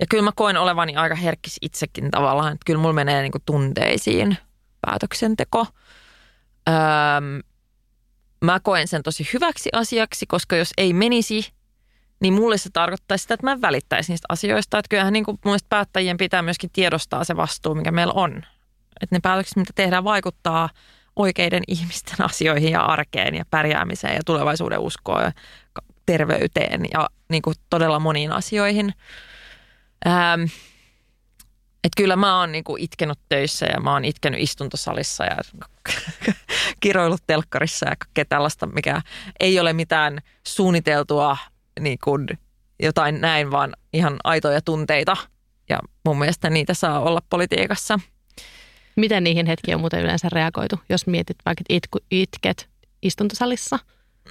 [0.01, 2.53] Ja kyllä mä koen olevani aika herkkis itsekin tavallaan.
[2.53, 4.37] Että kyllä mulla menee niin tunteisiin
[4.81, 5.67] päätöksenteko.
[6.69, 7.39] Ähm,
[8.45, 11.47] mä koen sen tosi hyväksi asiaksi, koska jos ei menisi–
[12.21, 14.79] niin mulle se tarkoittaisi sitä, että mä en välittäisi niistä asioista.
[14.79, 18.37] Että kyllähän niin kuin mun päättäjien pitää myöskin tiedostaa se vastuu, mikä meillä on.
[19.01, 20.68] Että ne päätökset, mitä tehdään, vaikuttaa
[21.16, 25.33] oikeiden ihmisten asioihin ja arkeen ja pärjäämiseen ja tulevaisuuden uskoon ja
[26.07, 28.95] terveyteen ja niin kuin todella moniin asioihin.
[30.07, 30.43] Ähm,
[31.85, 35.37] että kyllä mä oon niinku itkenut töissä ja mä oon itkenyt istuntosalissa ja
[36.81, 39.03] kiroillut telkkarissa ja kaikkea tällaista, mikä
[39.41, 41.37] ei ole mitään suunniteltua
[41.81, 42.28] niin kuin
[42.83, 45.16] jotain näin, vaan ihan aitoja tunteita.
[45.68, 48.01] Ja mun mielestä niitä saa olla politiikassa.
[48.97, 52.68] Miten niihin hetkiin on muuten yleensä reagoitu, jos mietit vaikka itku, itket
[53.03, 53.78] istuntosalissa?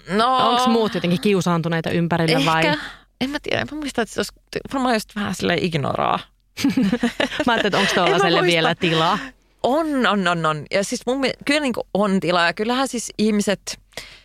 [0.09, 2.77] No, Onko muut jotenkin kiusaantuneita ympärillä ehkä, vai?
[3.21, 3.65] En mä tiedä.
[3.71, 4.33] Mä muistan, että se olisi
[4.73, 6.19] varmaan just vähän sille ignoraa.
[7.45, 9.19] mä ajattelin, että onko tuollaiselle vielä tilaa?
[9.63, 10.65] On, on, on, on.
[10.71, 12.45] Ja siis mun kyllä niin on tilaa.
[12.45, 13.79] Ja kyllähän siis ihmiset,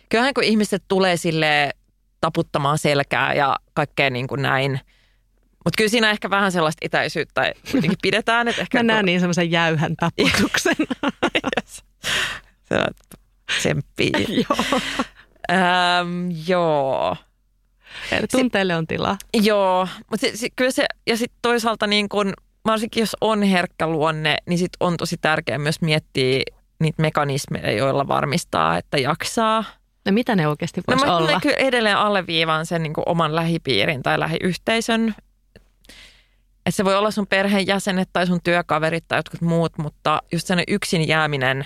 [0.09, 1.71] kyllähän kun ihmiset tulee sille
[2.25, 4.71] taputtamaan selkää ja kaikkea niin kuin näin.
[5.65, 8.47] Mutta kyllä siinä ehkä vähän sellaista itäisyyttä kuitenkin pidetään.
[8.47, 10.75] Että ehkä Mä näen niin semmoisen jäyhän taputuksen.
[12.69, 12.75] Se
[13.57, 14.11] tsemppii.
[14.49, 14.79] joo.
[15.51, 17.15] Ähm, joo.
[18.31, 19.17] tunteille on tilaa.
[19.33, 22.33] Joo, mutta se, se, kyllä se, ja sitten toisaalta niin kun,
[22.65, 26.41] varsinkin jos on herkkä luonne, niin sit on tosi tärkeää myös miettiä
[26.79, 29.63] niitä mekanismeja, joilla varmistaa, että jaksaa–
[30.05, 31.39] No mitä ne oikeasti voisi no, olla?
[31.39, 35.15] Kyllä edelleen alleviivaan sen niin kuin oman lähipiirin tai lähiyhteisön.
[36.65, 40.63] Että se voi olla sun perheenjäsenet tai sun työkaverit tai jotkut muut, mutta just sen
[40.67, 41.65] yksin jääminen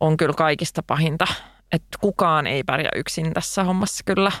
[0.00, 1.26] on kyllä kaikista pahinta.
[1.72, 4.32] Että kukaan ei pärjää yksin tässä hommassa kyllä.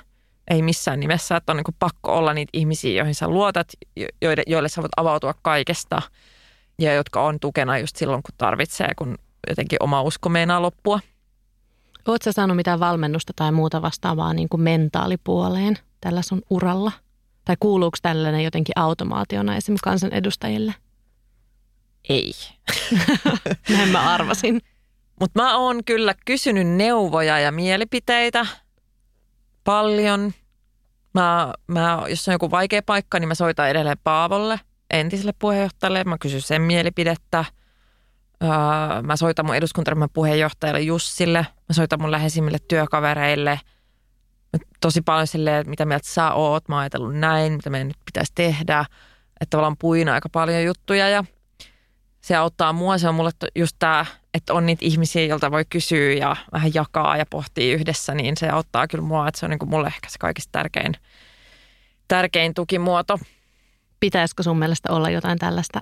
[0.50, 3.68] Ei missään nimessä, että on niin pakko olla niitä ihmisiä, joihin sä luotat,
[4.22, 6.02] joille, joille sä voit avautua kaikesta
[6.78, 9.18] ja jotka on tukena just silloin, kun tarvitsee, kun
[9.48, 11.00] jotenkin oma usko meinaa loppua.
[12.08, 16.92] Oletko saanut mitään valmennusta tai muuta vastaavaa niin kuin mentaalipuoleen tällä sun uralla?
[17.44, 20.74] Tai kuuluuko tällainen jotenkin automaationa esimerkiksi kansanedustajille?
[22.08, 22.32] Ei.
[23.76, 24.60] Näin mä arvasin.
[25.20, 28.46] Mutta mä oon kyllä kysynyt neuvoja ja mielipiteitä
[29.64, 30.32] paljon.
[31.14, 36.04] Mä, mä, jos on joku vaikea paikka, niin mä soitan edelleen Paavolle, entiselle puheenjohtajalle.
[36.04, 37.44] Mä kysyn sen mielipidettä–
[38.44, 43.60] Öö, mä soitan mun eduskuntaryhmän puheenjohtajalle Jussille, mä soitan mun läheisimmille työkavereille,
[44.80, 47.96] tosi paljon silleen, että mitä mieltä sä oot, mä oon ajatellut näin, mitä meidän nyt
[48.04, 48.84] pitäisi tehdä.
[49.40, 51.24] Että tavallaan puin aika paljon juttuja ja
[52.20, 52.98] se auttaa mua.
[52.98, 57.16] Se on mulle just tämä, että on niitä ihmisiä, joilta voi kysyä ja vähän jakaa
[57.16, 60.08] ja pohtia yhdessä, niin se auttaa kyllä mua, että se on niin kuin mulle ehkä
[60.08, 60.94] se kaikista tärkein,
[62.08, 63.18] tärkein tukimuoto.
[64.00, 65.80] Pitäisikö sun mielestä olla jotain tällaista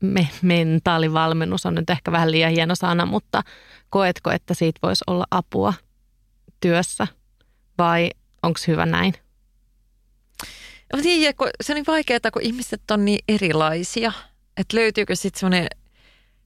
[0.00, 3.42] me, mentaalivalmennus on nyt ehkä vähän liian hieno sana, mutta
[3.90, 5.74] koetko, että siitä voisi olla apua
[6.60, 7.06] työssä
[7.78, 8.10] vai
[8.42, 9.14] onko hyvä näin?
[10.92, 10.98] No,
[11.36, 14.12] kun se on niin vaikeaa, kun ihmiset on niin erilaisia.
[14.56, 15.68] Että löytyykö sitten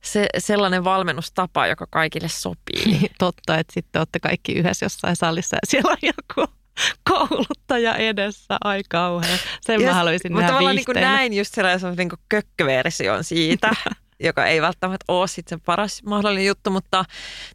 [0.04, 3.00] se, sellainen valmennustapa, joka kaikille sopii.
[3.18, 6.52] Totta, että sitten olette kaikki yhdessä jossain salissa ja siellä on joku
[7.10, 8.56] kouluttaja edessä.
[8.64, 9.38] Ai kauhean.
[9.60, 13.70] Sen yes, mä haluaisin nähdä tavallaan niin näin just sellaisen niin kökköversion siitä.
[14.20, 17.04] joka ei välttämättä ole sit se paras mahdollinen juttu, mutta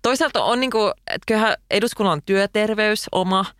[0.01, 3.45] toisaalta on niin kuin, että kyllähän eduskunnalla on työterveys oma–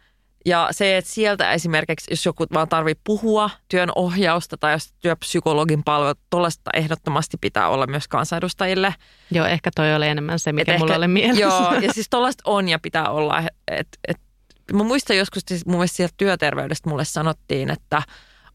[0.47, 5.83] ja se, että sieltä esimerkiksi, jos joku vaan tarvii puhua työn ohjausta tai jos työpsykologin
[5.83, 8.95] palvelut, tuollaista ehdottomasti pitää olla myös kansanedustajille.
[9.31, 11.41] Joo, ehkä toi oli enemmän se, mikä et mulla ehkä, oli mielessä.
[11.41, 13.43] Joo, ja siis tuollaista on ja pitää olla.
[13.67, 14.17] Et, et,
[14.73, 18.01] mä muistan joskus, siis mun mielestä sieltä työterveydestä mulle sanottiin, että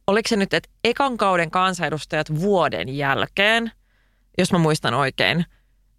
[0.07, 3.73] oliko se nyt, että ekan kauden kansanedustajat vuoden jälkeen,
[4.39, 5.45] jos mä muistan oikein,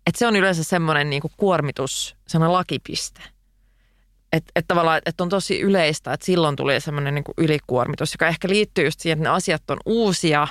[0.08, 3.22] että se on yleensä semmoinen niin kuormitus, semmoinen lakipiste
[4.34, 8.50] että et tavallaan, että on tosi yleistä, että silloin tuli semmoinen niin ylikuormitus, joka ehkä
[8.50, 10.48] liittyy just siihen, että ne asiat on uusia.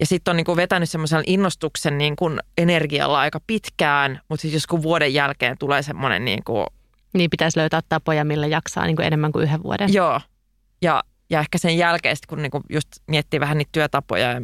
[0.00, 4.56] Ja sitten on niin kuin vetänyt semmoisen innostuksen niin kuin energialla aika pitkään, mutta sitten
[4.56, 6.66] joskus vuoden jälkeen tulee semmoinen niin kuin...
[7.14, 9.92] Niin pitäisi löytää tapoja, millä jaksaa niin kuin enemmän kuin yhden vuoden.
[9.92, 10.20] Joo.
[10.82, 14.40] Ja, ja ehkä sen jälkeen, kun niin kuin just miettii vähän niitä työtapoja ja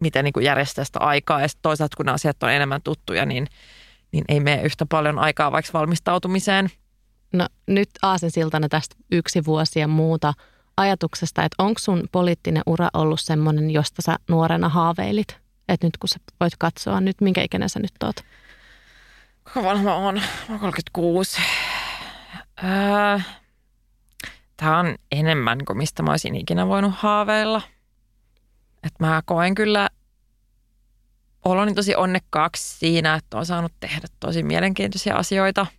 [0.00, 1.40] miten niin kuin järjestää sitä aikaa.
[1.40, 3.46] Ja toisaalta kun asiat on enemmän tuttuja, niin,
[4.12, 6.70] niin ei mene yhtä paljon aikaa vaikka valmistautumiseen–
[7.34, 10.34] No nyt aasensiltana tästä yksi vuosi ja muuta
[10.76, 15.38] ajatuksesta, että onko sun poliittinen ura ollut semmoinen, josta sä nuorena haaveilit?
[15.68, 18.16] Että nyt kun sä voit katsoa nyt, minkä ikäinen sä nyt oot?
[19.52, 20.14] Kuinka vanha on?
[20.48, 21.40] Mä 36.
[22.64, 23.18] Öö,
[24.56, 27.62] Tämä on enemmän kuin mistä mä olisin ikinä voinut haaveilla.
[28.82, 29.88] Että mä koen kyllä
[31.44, 35.66] oloni tosi onnekkaaksi siinä, että on saanut tehdä tosi mielenkiintoisia asioita–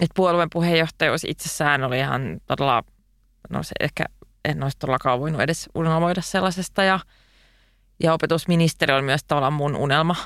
[0.00, 2.82] että puolueen puheenjohtajuus itsessään oli ihan todella,
[3.50, 4.04] no se ehkä
[4.44, 7.00] en olisi todellakaan voinut edes unelmoida sellaisesta ja,
[8.02, 10.16] ja opetusministeri on myös tavallaan mun unelma,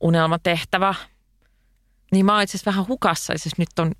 [0.00, 0.94] unelmatehtävä.
[2.12, 3.92] Niin mä oon itse asiassa vähän hukassa, siis nyt on,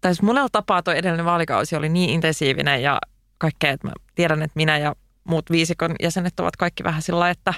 [0.00, 2.98] tai siis monella tapaa tuo edellinen vaalikausi oli niin intensiivinen ja
[3.38, 7.54] kaikkea, että mä tiedän, että minä ja muut viisikon jäsenet ovat kaikki vähän sillä että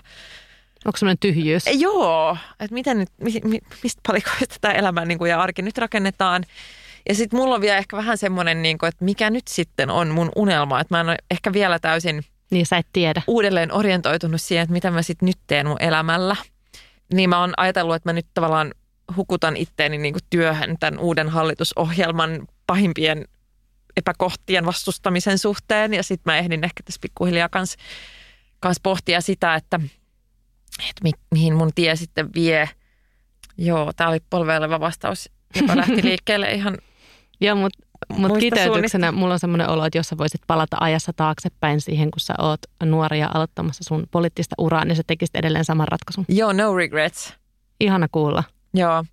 [0.85, 1.65] Onko semmoinen tyhjyys?
[1.73, 3.09] Joo, että miten nyt,
[3.83, 6.45] mistä palikoista tämä elämä niin kuin ja arki nyt rakennetaan.
[7.09, 10.09] Ja sitten mulla on vielä ehkä vähän semmoinen, niin kuin, että mikä nyt sitten on
[10.09, 13.23] mun unelma, että mä en ole ehkä vielä täysin niin sä et tiedä.
[13.27, 16.37] uudelleen orientoitunut siihen, että mitä mä sitten nyt teen mun elämällä.
[17.13, 18.75] Niin mä oon ajatellut, että mä nyt tavallaan
[19.17, 23.25] hukutan itteeni niin kuin työhön tämän uuden hallitusohjelman pahimpien
[23.97, 25.95] epäkohtien vastustamisen suhteen.
[25.95, 27.79] Ja sitten mä ehdin ehkä tässä pikkuhiljaa kanssa
[28.61, 29.81] kans pohtia sitä, että–
[30.89, 32.69] että mi, mihin mun tie sitten vie.
[33.59, 35.31] Joo, tämä oli polveileva vastaus,
[35.61, 36.79] joka lähti liikkeelle ihan
[37.41, 37.79] Joo, mutta
[38.13, 42.21] mut kiteytyksenä mulla on semmoinen olo, että jos sä voisit palata ajassa taaksepäin siihen, kun
[42.21, 46.25] sä oot nuoria aloittamassa sun poliittista uraa, niin sä tekisit edelleen saman ratkaisun.
[46.29, 47.35] Joo, no regrets.
[47.81, 48.45] Ihana kuulla.
[48.75, 49.05] Joo.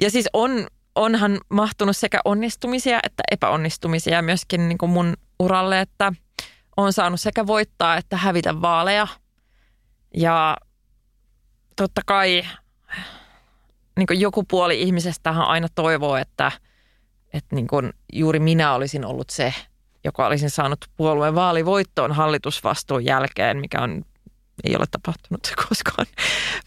[0.00, 6.12] Ja siis on, onhan mahtunut sekä onnistumisia että epäonnistumisia myöskin niin kuin mun uralle, että
[6.76, 9.06] on saanut sekä voittaa että hävitä vaaleja.
[10.16, 10.56] Ja
[11.76, 12.44] totta kai
[13.96, 16.52] niin joku puoli ihmisestähän aina toivoo, että,
[17.32, 19.54] että niin kuin juuri minä olisin ollut se,
[20.04, 24.04] joka olisin saanut puolueen vaalivoittoon hallitusvastuun jälkeen, mikä on,
[24.64, 26.06] ei ole tapahtunut koskaan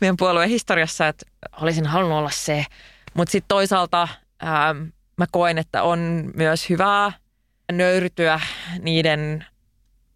[0.01, 1.25] meidän puolueen historiassa, että
[1.61, 2.65] olisin halunnut olla se.
[3.13, 4.07] Mutta sitten toisaalta
[4.39, 4.75] ää,
[5.17, 7.11] mä koen, että on myös hyvää
[7.71, 8.39] nöyrytyä
[8.79, 9.45] niiden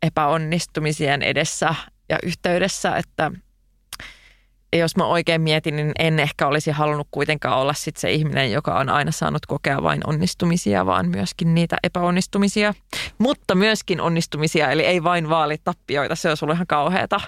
[0.01, 1.75] epäonnistumisien edessä
[2.09, 3.31] ja yhteydessä, että–
[4.73, 8.79] jos mä oikein mietin, niin en ehkä olisi halunnut kuitenkaan olla sit se ihminen, joka
[8.79, 12.73] on aina saanut kokea vain onnistumisia, vaan myöskin niitä epäonnistumisia.
[13.17, 17.21] Mutta myöskin onnistumisia, eli ei vain vaalitappioita, se on sulle ihan kauheata.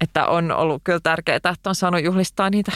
[0.00, 2.72] Että on ollut kyllä tärkeää, että on saanut juhlistaa niitä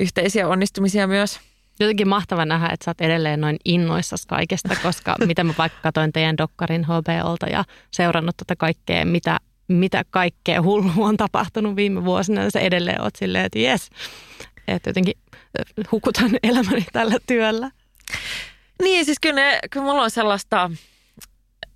[0.00, 1.40] yhteisiä onnistumisia myös.
[1.80, 6.12] Jotenkin mahtava nähdä, että sä oot edelleen noin innoissas kaikesta, koska mitä mä vaikka katsoin
[6.12, 12.42] teidän dokkarin HBOlta ja seurannut tätä kaikkea, mitä mitä kaikkea hullua on tapahtunut viime vuosina,
[12.42, 13.90] ja sä edelleen oot silleen, että jes,
[14.68, 15.14] että jotenkin
[15.92, 17.70] hukutan elämäni tällä työllä.
[18.82, 20.70] Niin, siis kyllä, ne, kyllä mulla on sellaista,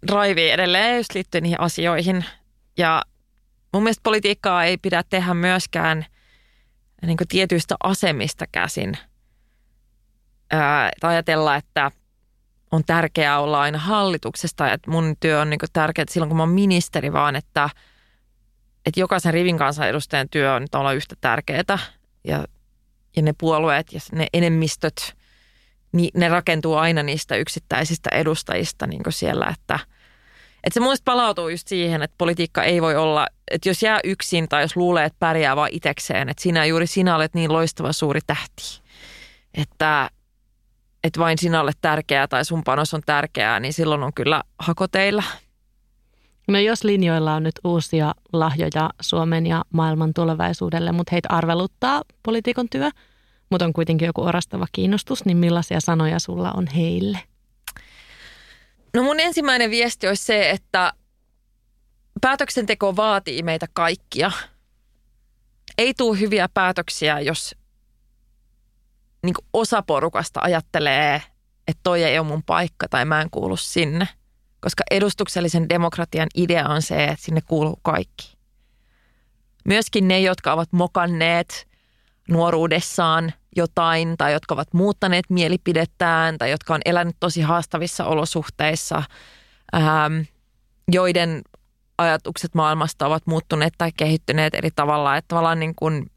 [0.07, 2.25] drivea edelleen just liittyen niihin asioihin.
[2.79, 3.03] Ja
[3.73, 6.07] mun mielestä politiikkaa ei pidä tehdä myöskään
[7.03, 8.99] niin tietyistä asemista käsin.
[10.51, 11.91] Ää, ajatella, että
[12.73, 16.53] on tärkeää olla aina hallituksesta, että mun työ on niin tärkeää silloin, kun mä oon
[16.53, 17.71] ministeri, vaan että,
[18.87, 21.79] että jokaisen rivin kansanedustajan työ on olla yhtä tärkeää.
[22.25, 22.45] Ja,
[23.16, 25.16] ja ne puolueet ja ne enemmistöt,
[25.93, 29.79] niin ne rakentuu aina niistä yksittäisistä edustajista niin siellä, että,
[30.65, 34.49] että se mun palautuu just siihen, että politiikka ei voi olla, että jos jää yksin
[34.49, 38.21] tai jos luulee, että pärjää vaan itekseen, että sinä juuri sinä olet niin loistava suuri
[38.27, 38.81] tähti,
[39.55, 40.11] että
[41.05, 45.23] että vain sinä olet tärkeää tai sun panos on tärkeää, niin silloin on kyllä hakoteilla.
[46.49, 52.69] No jos linjoilla on nyt uusia lahjoja Suomen ja maailman tulevaisuudelle, mutta heitä arveluttaa poliitikon
[52.69, 52.91] työ,
[53.51, 57.19] mutta on kuitenkin joku orastava kiinnostus, niin millaisia sanoja sulla on heille?
[58.95, 60.93] No mun ensimmäinen viesti olisi se, että
[62.20, 64.32] päätöksenteko vaatii meitä kaikkia.
[65.78, 67.55] Ei tule hyviä päätöksiä, jos
[69.22, 71.22] niin osa porukasta ajattelee,
[71.68, 74.09] että toi ei ole mun paikka tai mä en kuulu sinne.
[74.61, 78.39] Koska edustuksellisen demokratian idea on se, että sinne kuuluu kaikki.
[79.64, 81.68] Myöskin ne, jotka ovat mokanneet
[82.29, 89.03] nuoruudessaan jotain tai jotka ovat muuttaneet mielipidettään tai jotka on elänyt tosi haastavissa olosuhteissa,
[89.74, 90.20] ähm,
[90.93, 91.43] joiden
[91.99, 95.16] ajatukset maailmasta ovat muuttuneet tai kehittyneet eri tavalla.
[95.16, 96.11] Että tavallaan niin kuin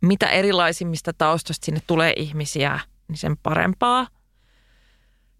[0.00, 4.06] mitä erilaisimmista taustoista sinne tulee ihmisiä, niin sen parempaa.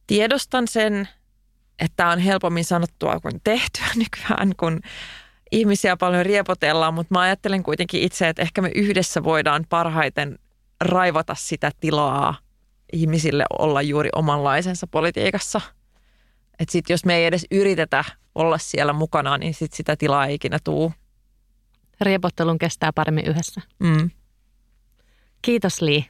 [0.07, 1.09] Tiedostan sen,
[1.79, 4.81] että on helpommin sanottua kuin tehtyä nykyään, kun
[5.53, 10.39] ihmisiä paljon riepotellaan, mutta mä ajattelen kuitenkin itse, että ehkä me yhdessä voidaan parhaiten
[10.81, 12.39] raivata sitä tilaa
[12.93, 15.61] ihmisille olla juuri omanlaisensa politiikassa.
[16.59, 20.35] Että sitten jos me ei edes yritetä olla siellä mukana, niin sit sitä tilaa ei
[20.35, 20.93] ikinä tuu.
[22.01, 23.61] Riepottelun kestää paremmin yhdessä.
[23.79, 24.11] Mm.
[25.43, 26.07] Kiitos Li.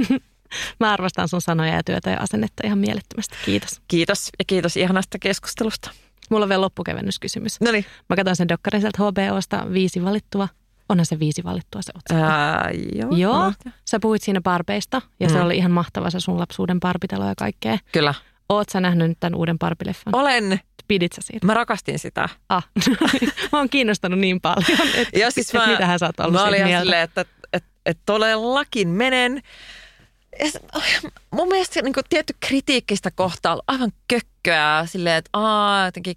[0.80, 3.36] Mä arvostan sun sanoja ja työtä ja asennetta ihan mielettömästi.
[3.44, 3.80] Kiitos.
[3.88, 5.90] Kiitos ja kiitos ihanasta keskustelusta.
[6.30, 7.60] Mulla on vielä loppukevennyskysymys.
[7.60, 7.84] No niin.
[8.08, 10.48] Mä katsoin sen dokkarin sieltä HBOsta viisi valittua.
[10.88, 12.22] Onhan se viisi valittua se otsikko.
[12.22, 13.10] Ää, joo.
[13.16, 13.52] joo.
[13.84, 15.32] Sä puhuit siinä barbeista ja mm.
[15.32, 17.78] se oli ihan mahtava se sun lapsuuden barbitalo ja kaikkea.
[17.92, 18.14] Kyllä.
[18.48, 20.14] Oot sä nähnyt nyt tämän uuden barbileffan?
[20.14, 20.60] Olen.
[20.88, 21.46] Pidit sä siitä?
[21.46, 22.28] Mä rakastin sitä.
[22.48, 22.68] Ah,
[23.52, 26.82] mä oon kiinnostanut niin paljon, että siis mä, mitähän sä oot ollut mä olin mieltä.
[26.82, 27.24] Silleen, että
[27.86, 29.42] että todellakin menen.
[31.36, 36.16] Mun mielestä niin kuin, tietty kritiikkistä kohtaa on aivan kökköä silleen, että aa, jotenkin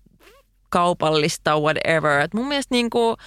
[0.70, 2.20] kaupallista, whatever.
[2.22, 3.18] Et mun mielestä niin kuin,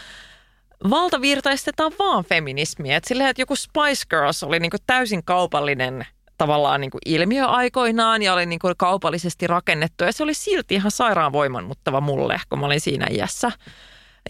[0.91, 2.97] valtavirtaistetaan vaan feminismiä.
[2.97, 6.07] Et silleen, että joku Spice Girls oli niin kuin, täysin kaupallinen
[6.39, 10.05] tavallaan niin kuin ilmiö aikoinaan ja oli niin kuin kaupallisesti rakennettu.
[10.05, 13.53] Ja se oli silti ihan sairaan voimannuttava mulle, kun mä olin siinä iässä.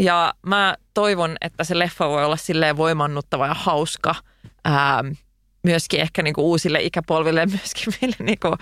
[0.00, 4.14] Ja mä toivon, että se leffa voi olla silleen voimannuttava ja hauska.
[4.64, 5.04] Ää,
[5.64, 8.56] myöskin ehkä niinku uusille ikäpolville ja myöskin meille niinku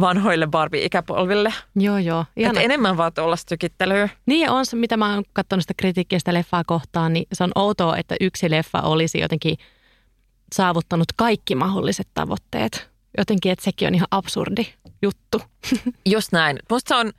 [0.00, 1.52] vanhoille Barbie-ikäpolville.
[1.76, 2.24] Joo, joo.
[2.36, 4.08] Että enemmän vaan olla tykittelyä.
[4.26, 7.52] Niin on se, mitä mä oon katsonut sitä kritiikkiä sitä leffaa kohtaan, niin se on
[7.54, 9.56] outoa, että yksi leffa olisi jotenkin
[10.52, 12.90] saavuttanut kaikki mahdolliset tavoitteet.
[13.18, 14.66] Jotenkin, että sekin on ihan absurdi
[15.02, 15.42] juttu.
[16.14, 16.58] Just näin.
[16.70, 17.12] Musta on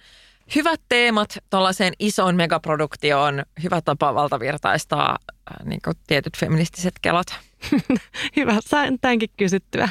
[0.55, 5.17] hyvät teemat tuollaiseen isoon megaproduktioon, hyvä tapa valtavirtaistaa
[5.63, 7.27] niin kuin tietyt feministiset kelat.
[8.35, 9.89] hyvä, sain tämänkin kysyttyä.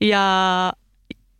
[0.00, 0.72] Ja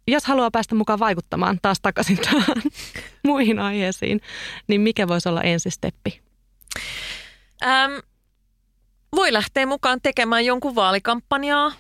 [0.09, 2.63] jos haluaa päästä mukaan vaikuttamaan taas takaisin tähän
[3.27, 4.21] muihin aiheisiin,
[4.67, 6.21] niin mikä voisi olla ensisteppi?
[7.65, 7.93] Ähm,
[9.17, 11.73] voi lähteä mukaan tekemään jonkun vaalikampanjaa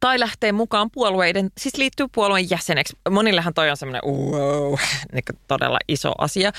[0.00, 2.96] tai lähtee mukaan puolueiden, siis liittyy puolueen jäseneksi.
[3.10, 4.74] Monillehan toi on semmoinen wow,
[5.12, 6.52] niin todella iso asia,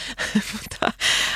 [0.54, 0.92] mutta,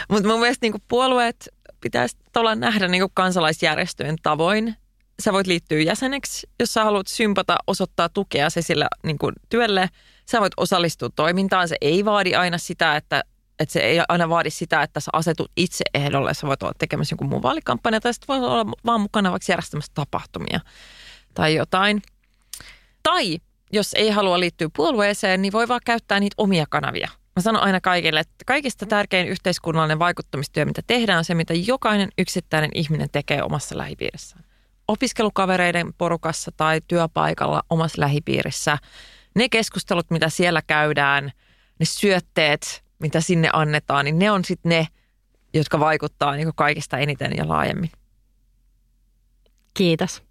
[0.10, 1.50] mutta mun mielestä niin puolueet
[1.82, 4.76] pitäisi tuolla nähdä niin kansalaisjärjestöjen tavoin.
[5.22, 9.90] Sä voit liittyä jäseneksi, jos sä haluat sympata, osoittaa tukea se sillä niin kuin työlle.
[10.32, 11.68] Sä voit osallistua toimintaan.
[11.68, 13.24] Se ei vaadi aina sitä, että,
[13.60, 16.34] että se ei aina vaadi sitä, että sä asetut itse ehdolle.
[16.34, 19.92] Sä voit olla tekemässä jonkun muun vaalikampanja tai sitten voit olla vaan mukana vaikka järjestämässä
[19.96, 20.60] tapahtumia
[21.34, 22.02] tai jotain.
[23.04, 23.38] Tai
[23.72, 27.10] jos ei halua liittyä puolueeseen, niin voi vaan käyttää niitä omia kanavia.
[27.36, 32.10] Mä sanon aina kaikille, että kaikista tärkein yhteiskunnallinen vaikuttamistyö, mitä tehdään, on se, mitä jokainen
[32.18, 34.45] yksittäinen ihminen tekee omassa lähipiirissään.
[34.88, 38.78] Opiskelukavereiden porukassa tai työpaikalla omassa lähipiirissä.
[39.36, 41.32] Ne keskustelut, mitä siellä käydään,
[41.80, 44.88] ne syötteet, mitä sinne annetaan, niin ne on sitten ne,
[45.54, 47.92] jotka vaikuttaa niin kaikista eniten ja laajemmin.
[49.74, 50.24] Kiitos.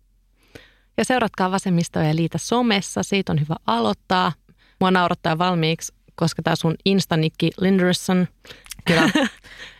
[0.96, 4.32] Ja seuratkaa Vasemmistoa ja liitä somessa, siitä on hyvä aloittaa.
[4.80, 8.28] Mua naurattaa valmiiksi, koska tämä sun instanikki Linderson,
[8.86, 9.10] Kyllä.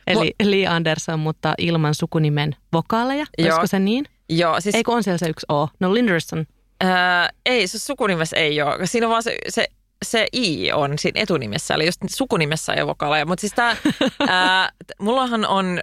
[0.06, 3.26] eli Lee Anderson, mutta ilman sukunimen vokaaleja.
[3.38, 3.46] Joo.
[3.46, 4.06] Olisiko se niin?
[4.28, 5.68] Joo, siis Eikö on siellä se yksi O?
[5.80, 6.46] No Linderson.
[6.80, 8.86] ää, ei, se sukunimessä ei ole.
[8.86, 9.66] Siinä on vaan se, se,
[10.04, 13.26] se I on siinä etunimessä, eli just sukunimessä ei ole vokaaleja.
[13.26, 13.76] Mutta siis tää,
[14.28, 15.80] ää, t- mullahan on,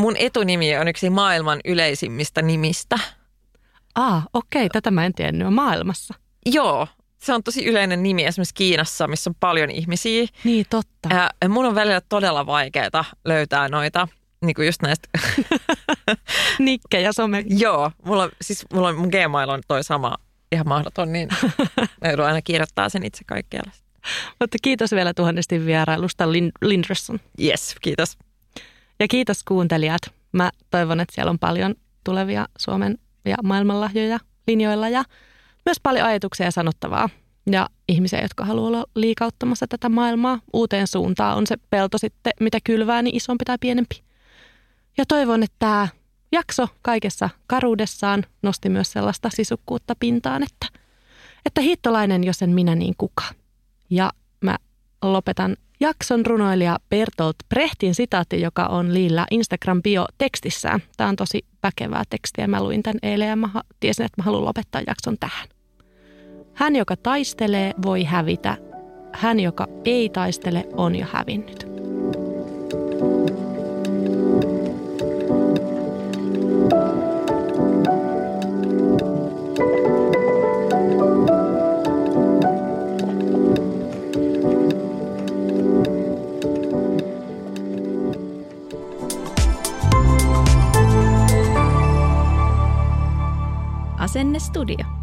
[0.00, 2.98] mun etunimi on yksi maailman yleisimmistä nimistä.
[3.94, 5.54] Ah, okei, tätä mä en tiennyt.
[5.54, 6.14] Maailmassa.
[6.46, 6.86] Joo,
[7.18, 10.26] se on tosi yleinen nimi esimerkiksi Kiinassa, missä on paljon ihmisiä.
[10.44, 11.08] Niin, totta.
[11.10, 14.08] Ää, ja mun on välillä todella vaikeaa löytää noita,
[14.40, 15.08] niin kuin just näistä.
[16.58, 17.44] Nikke ja some.
[17.48, 20.16] Joo, mulla, siis mulla on, mun Gmail on toi sama
[20.52, 21.28] ihan mahdoton, niin
[22.02, 23.72] mä joudun aina kirjoittaa sen itse kaikkialle.
[24.40, 27.20] Mutta kiitos vielä tuhannesti vierailusta, Lin- Linderson.
[27.42, 28.18] Yes, kiitos.
[29.00, 30.02] Ja kiitos kuuntelijat.
[30.32, 31.74] Mä toivon, että siellä on paljon
[32.04, 35.04] tulevia Suomen ja maailmanlahjoja linjoilla ja
[35.66, 37.08] myös paljon ajatuksia ja sanottavaa.
[37.50, 41.36] Ja ihmisiä, jotka haluaa olla liikauttamassa tätä maailmaa uuteen suuntaan.
[41.36, 44.07] On se pelto sitten mitä kylvää, niin isompi tai pienempi.
[44.98, 45.88] Ja toivon, että tämä
[46.32, 50.66] jakso kaikessa karuudessaan nosti myös sellaista sisukkuutta pintaan, että,
[51.46, 53.24] että hittolainen, jos en minä, niin kuka.
[53.90, 54.56] Ja mä
[55.02, 60.80] lopetan jakson runoilija Bertolt Brechtin sitaatti, joka on Liillä Instagram-bio-tekstissään.
[60.96, 62.46] Tämä on tosi väkevää tekstiä.
[62.46, 63.48] Mä luin tämän eilen ja mä
[63.80, 65.48] tiesin, että mä haluan lopettaa jakson tähän.
[66.54, 68.56] Hän, joka taistelee, voi hävitä.
[69.12, 71.67] Hän, joka ei taistele, on jo hävinnyt.
[94.08, 94.97] Asennestudio.